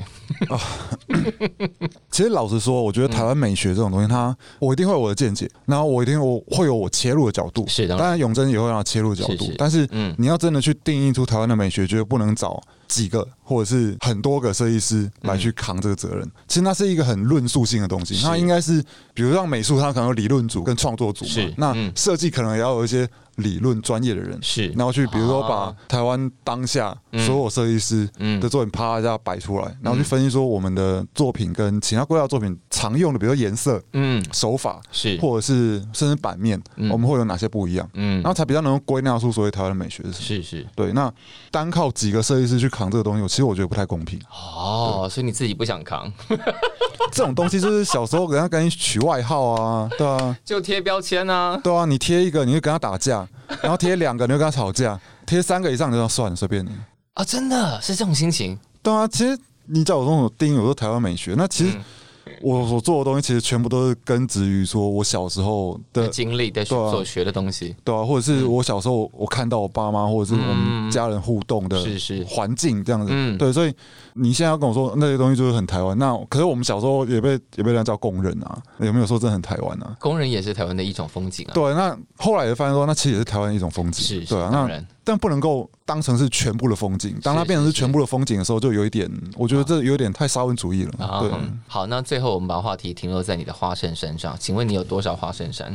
[2.11, 7.67] 其实老实说，我觉得台湾美学这种东西，它我一定会有我的见解，然后我一定我会有我切入的角度。
[7.69, 12.63] 是的，当然永贞也会让切入角度，但是嗯，你要真的去定义出台湾的美学，绝对不能找。
[12.89, 18.19] 几个或者是很多个设计师来去扛这个责任，其实那是一个很论述性的东西。
[18.25, 18.83] 那应该是，
[19.13, 21.53] 比如像美术，它可能有理论组跟创作组嘛。
[21.59, 23.09] 那设计可能也要有一些。
[23.39, 28.09] 理论专业的人是，然后去比如说把台湾当下所有设计师
[28.41, 36.61] 的作品啪一下摆出来，然后去分析说我们的作品跟其他国家作品常用的，比如说颜色、嗯手法是，或者是甚至版面，
[36.91, 37.89] 我们会有哪些不一样？
[37.95, 40.25] 嗯，然后才比较能够归纳出所谓台湾的美学是什么？
[40.25, 40.93] 是是，对。
[40.93, 41.13] 那
[41.51, 44.19] 单靠几个设计师去扛这个东西，其实我觉得不太公平。
[44.31, 46.13] 哦，所以你自己不想扛？
[47.13, 53.27] 这种东西就是小时候人家给你取外号啊，对啊， 就贴标签啊，对啊，你贴一个，你就跟他打架。
[53.63, 56.71] 然后贴两个，你就跟他吵架；贴三个以上你，就要算了，随便你
[57.15, 57.25] 啊！
[57.25, 58.59] 真的是这种心情。
[58.83, 61.77] 对啊，其实你叫我这种定义，我说台湾美学，那其实。
[62.43, 71.85] 我所做的东西其实全部都是根植于说我小时候的经历的所学的东西，对啊，或者是我小时候我看到我爸妈或者是我们家人互动的
[72.27, 73.75] 环境这样子，对，所以
[74.15, 79.97] 你现在要跟我说那些东西就是很台湾，那可是我们小时候也被也被人家叫工人啊，有没有说真的很台湾啊？
[80.01, 81.53] 工人也是台湾的一种风景啊。
[81.55, 84.85] 对，那后来也发现说那其实也是台湾的一种风景，是，对啊，那。
[85.05, 87.19] 但不能够当成是全部的风景。
[87.23, 90.93] 当它变成是全部的风景的时候，就有一点，我觉得这有点太沙文主义了。
[91.23, 91.31] 对，
[91.67, 94.37] 好，那最后我们把话题停留在你的花衬衫上。
[94.39, 95.75] 请问你有多少花衬衫？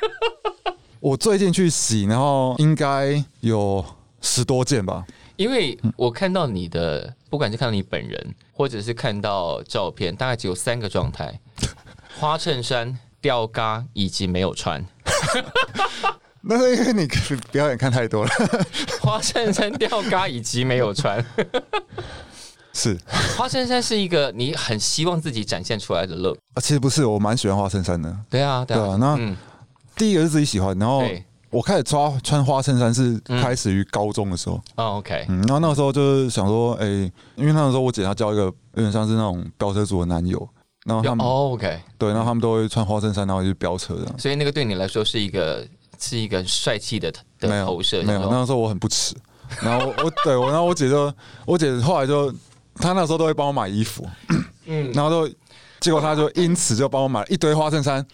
[1.00, 3.82] 我最近去洗，然后应该有
[4.20, 5.06] 十多件吧。
[5.36, 11.40] 因为我看到你的，不管是看到你本人，或者是看到照片，大概只有三个状态：
[12.20, 14.84] 花衬衫、吊嘎以及没有穿。
[16.48, 17.08] 那是因为你
[17.50, 18.30] 表演看太多了，
[19.02, 21.24] 花衬衫吊嘎以及没有穿，
[22.72, 22.96] 是。
[23.36, 29.18] 花衬衫是一个你很希望自己展现出来的 look 啊，其实不是，我蛮喜欢花衬衫的，对啊，对啊，那
[29.96, 31.02] 第一个是自己喜欢，然后
[31.50, 36.86] 我开始穿穿花衬衫是开始于高中的时候，哦，OK，嗯，然后那个时候就是想说，哎，
[37.34, 40.48] 因为那个时候我姐她交一个有点像是那种飙车族的男友，
[40.84, 45.66] 然后他们，OK，对，然后他们都会穿花衬衫，然后去飙车的，所以那个对你来说是一个。
[45.98, 48.20] 是一个帅气的的投射，没有。
[48.30, 49.14] 那个时候我很不耻，
[49.62, 51.12] 然后我对我，然后我姐就，
[51.44, 52.32] 我姐后来就，
[52.76, 54.06] 她那时候都会帮我买衣服，
[54.66, 55.34] 嗯， 然后就，
[55.80, 58.04] 结果她就因此就帮我买了一堆花衬衫，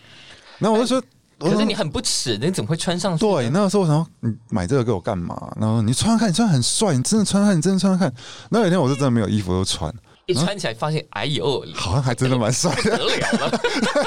[0.59, 1.03] 然后我就说，
[1.39, 3.17] 可是你很不耻，你怎么会穿上？
[3.19, 5.53] 对，那个时候我想，你买这个给我干嘛？
[5.61, 8.13] 然后你穿看，你穿很帅，你真的穿看，你真的穿看。
[8.51, 9.93] 那有一天我是真的没有衣服都穿。
[10.33, 13.61] 一穿起来发现，哎呦，好像还真的蛮帅的，得了了，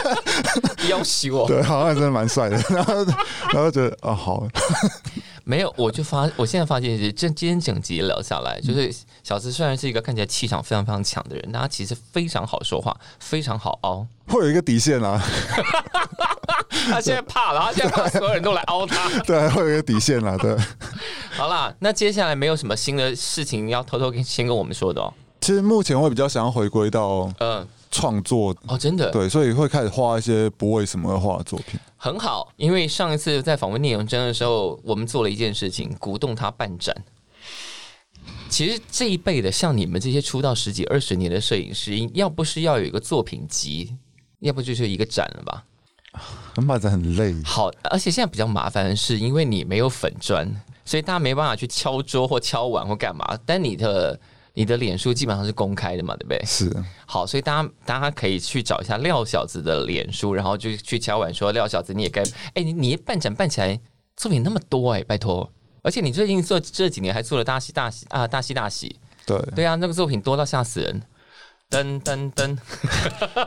[0.89, 3.05] 要求我，对，好像还真的蛮帅的， 然后，
[3.53, 4.47] 然后觉得啊，好，
[5.45, 15.21] 没有，我就发，我现在发现是，这今天整集聊下来，就是小慈虽然是一个看起来气场非常非常强的人，但他其实非常好说话，非常好凹，会有一个底线啊，
[16.89, 20.55] 他现在怕了，他现在怕所有人都来凹他，对，会有一个底线啊，对，
[21.35, 25.13] 好啦，那接下来没有什么新的事情要偷偷跟先跟我们说的哦。
[25.45, 31.79] 其实目前会比较想要回归到嗯创作哦，真的对，所以会开始画一些不为什么而画的作品。
[31.97, 36.95] 很好，因为上一次在访问聂荣臻的时候，我们做了一件事情，鼓动他办展。
[38.49, 43.95] 其实这一辈的像你们这些出道十几二十年的摄影师，要不是要有一个作品集，
[44.39, 45.63] 要不就是一个展了吧？
[46.67, 47.35] 办展很累。
[47.43, 50.51] 好，而且现在比较麻烦的是，因为你没有粉砖，
[50.83, 53.37] 所以大家没办法去敲桌或敲碗或干嘛。
[53.45, 54.19] 但你的
[54.55, 56.41] 你的脸书基本上是公开的嘛，对不对？
[56.45, 56.71] 是。
[57.05, 63.77] 好，所以大家大家可以去找一下廖小子的脸书，然后就去敲碗说廖小子你也该，哎，你你办展办起来
[64.15, 65.51] 作品那么多哎，拜托，
[65.83, 71.01] 而且你最近做这几年还做了大喜大喜啊，大喜大喜，对对啊，那个作品多到吓死人，
[71.69, 72.57] 噔噔噔。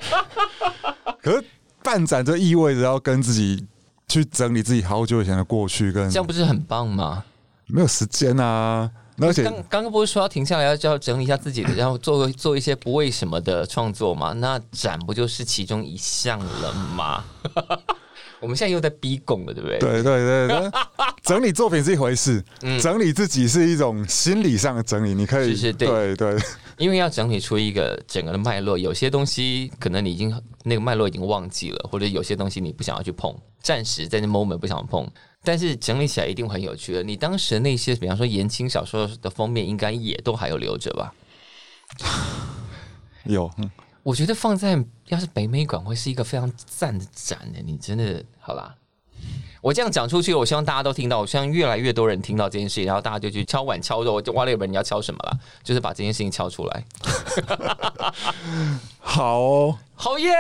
[1.23, 1.45] 可是
[1.83, 3.67] 办展就意味着要跟自己
[4.09, 7.25] 去整理自己好久以前的过去，跟这样不是很棒吗？
[7.67, 8.91] 没有时间啊。
[9.21, 14.33] 而且刚刚刚不是说要停下来要要整理一下自己的，然后做做一些不为什么的创作嘛？
[14.35, 17.25] 那展不就是其中一项了吗？
[18.41, 19.79] 我们现在又在逼供了，对不对？
[19.81, 20.71] 对对对，
[21.25, 22.41] 整理作品是一回事，
[22.81, 25.13] 整理自己是一种心理上的整理。
[25.13, 26.37] 你可以是对对，
[26.79, 35.07] 因为要整理出一个整个的脉络，有些东西可能你已经那个脉络已经忘记了，或者有些东西你不想要去碰，暂时在那 moment 不想碰。
[35.43, 37.03] 但是整理起来一定很有趣的。
[37.03, 41.15] 你当时的那些，比方说言情小说的封面，应该也都还有留着吧？
[43.25, 43.51] 有，
[44.03, 47.61] 我觉得放在要是北美馆会是一个非常赞的展呢。
[47.65, 48.75] 你真的好啦，
[49.61, 56.85] 我这样讲出去，我希望大家都听到，我希望越来越多人听到这件事情，然后大家就去敲碗敲肉，就挖了一本你要敲什么了，就是把这件事情敲出来。
[59.01, 60.33] 好哦，好耶！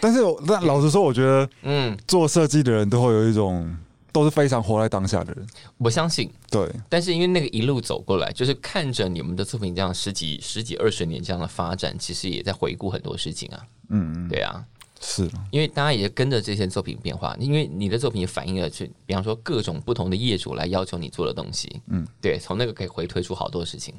[0.00, 3.76] 但是我但老实说，我觉得嗯，做设计的人都会有一种
[4.12, 5.46] 都是非常活在当下的人。
[5.78, 6.30] 我相信。
[6.50, 13.60] 对，但是因为那个一路走过来，就是看着你们的作品这样十几、十几、二十年这样的发展，其实也在回顾很多事情啊。
[13.88, 14.62] 嗯，对啊，
[15.06, 21.82] 是因为大家也跟着这些作品变化，因为你的作品也反映了去，比方说各种不同的业主来要求你做的东西。
[21.88, 23.94] 嗯，对，从那个可以回推出好多事情。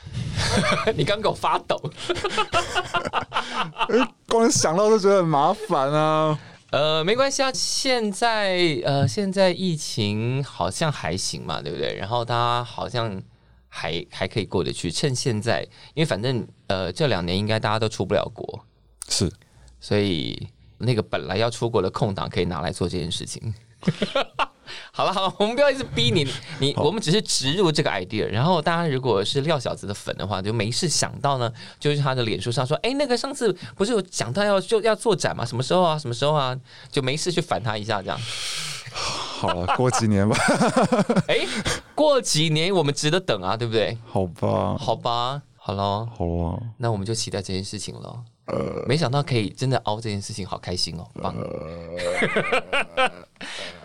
[0.96, 1.78] 你刚给我发抖。
[4.26, 6.38] 光想到就觉得很麻烦啊。
[6.70, 11.94] 呃，没关系啊，现在呃，现在疫情好像还行嘛，对不对？
[11.96, 13.20] 然后大家好像
[13.68, 15.62] 还还可以过得去，趁现在，
[15.94, 18.64] 因为反正呃这两年应该大家都出不了国，
[19.08, 19.30] 是，
[19.80, 23.52] 所以那个本来要出国的空档可以拿来做这件事情。
[24.92, 26.24] 好了好了，我们不要一直逼你，
[26.60, 35.44] 你我们只是植入这个 idea，然后大家如果是廖小子的粉的话，就没事想到呢，就是他的脸书上说，哎，那个上次不是有讲到要就要做展吗？
[35.44, 35.98] 什么时候啊？
[35.98, 36.56] 什么时候啊？
[36.90, 38.20] 就没事去反他一下，这样。
[38.92, 40.36] 好了，过几年吧。
[41.26, 41.38] 哎，
[41.94, 43.98] 过几年我们值得等啊，对不对？
[44.06, 46.60] 好吧，好吧，好了，好啊。
[46.76, 48.22] 那我们就期待这件事情了。
[48.86, 51.34] 没想到可以真的凹这件事情，好开心哦，棒。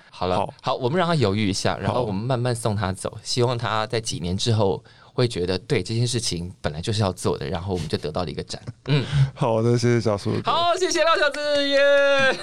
[0.09, 4.81] 好了，好，我们让他犹豫一下，然后我们慢慢送他走，希望他在几年之后
[5.13, 8.61] 会觉得，对这件事情本来就是要做的，然后我们就得到了一个展。
[8.87, 10.31] 嗯，好的，谢谢小叔。
[10.45, 12.39] 好，谢谢廖小子耶。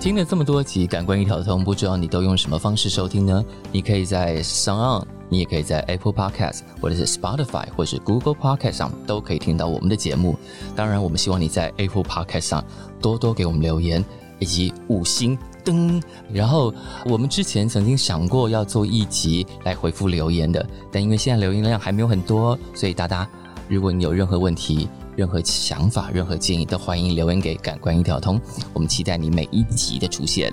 [0.00, 3.44] 听了这么多集《感官一条通》，不知道你都用什么方式收听呢？
[3.72, 5.04] 你可以在上岸
[5.34, 10.38] 你也可以在 Apple Podcast，或者是 Spotify，或者是 Google Podcast 上都可以听到我们的节目。
[10.76, 12.64] 当然，我们希望你在 Apple Podcast 上
[13.02, 14.04] 多多给我们留言
[14.38, 15.36] 以及五星。
[15.64, 16.00] 灯，
[16.32, 16.72] 然后
[17.06, 23.26] 我们之前曾经想过要做一集来回复留言的，但因为现在留言量还没有很多，所以大家
[23.66, 28.38] 如果你有任何问题、任何想法、任何建议，都欢迎留言给感官一条通，
[28.72, 30.52] 我们期待你每一集的出现。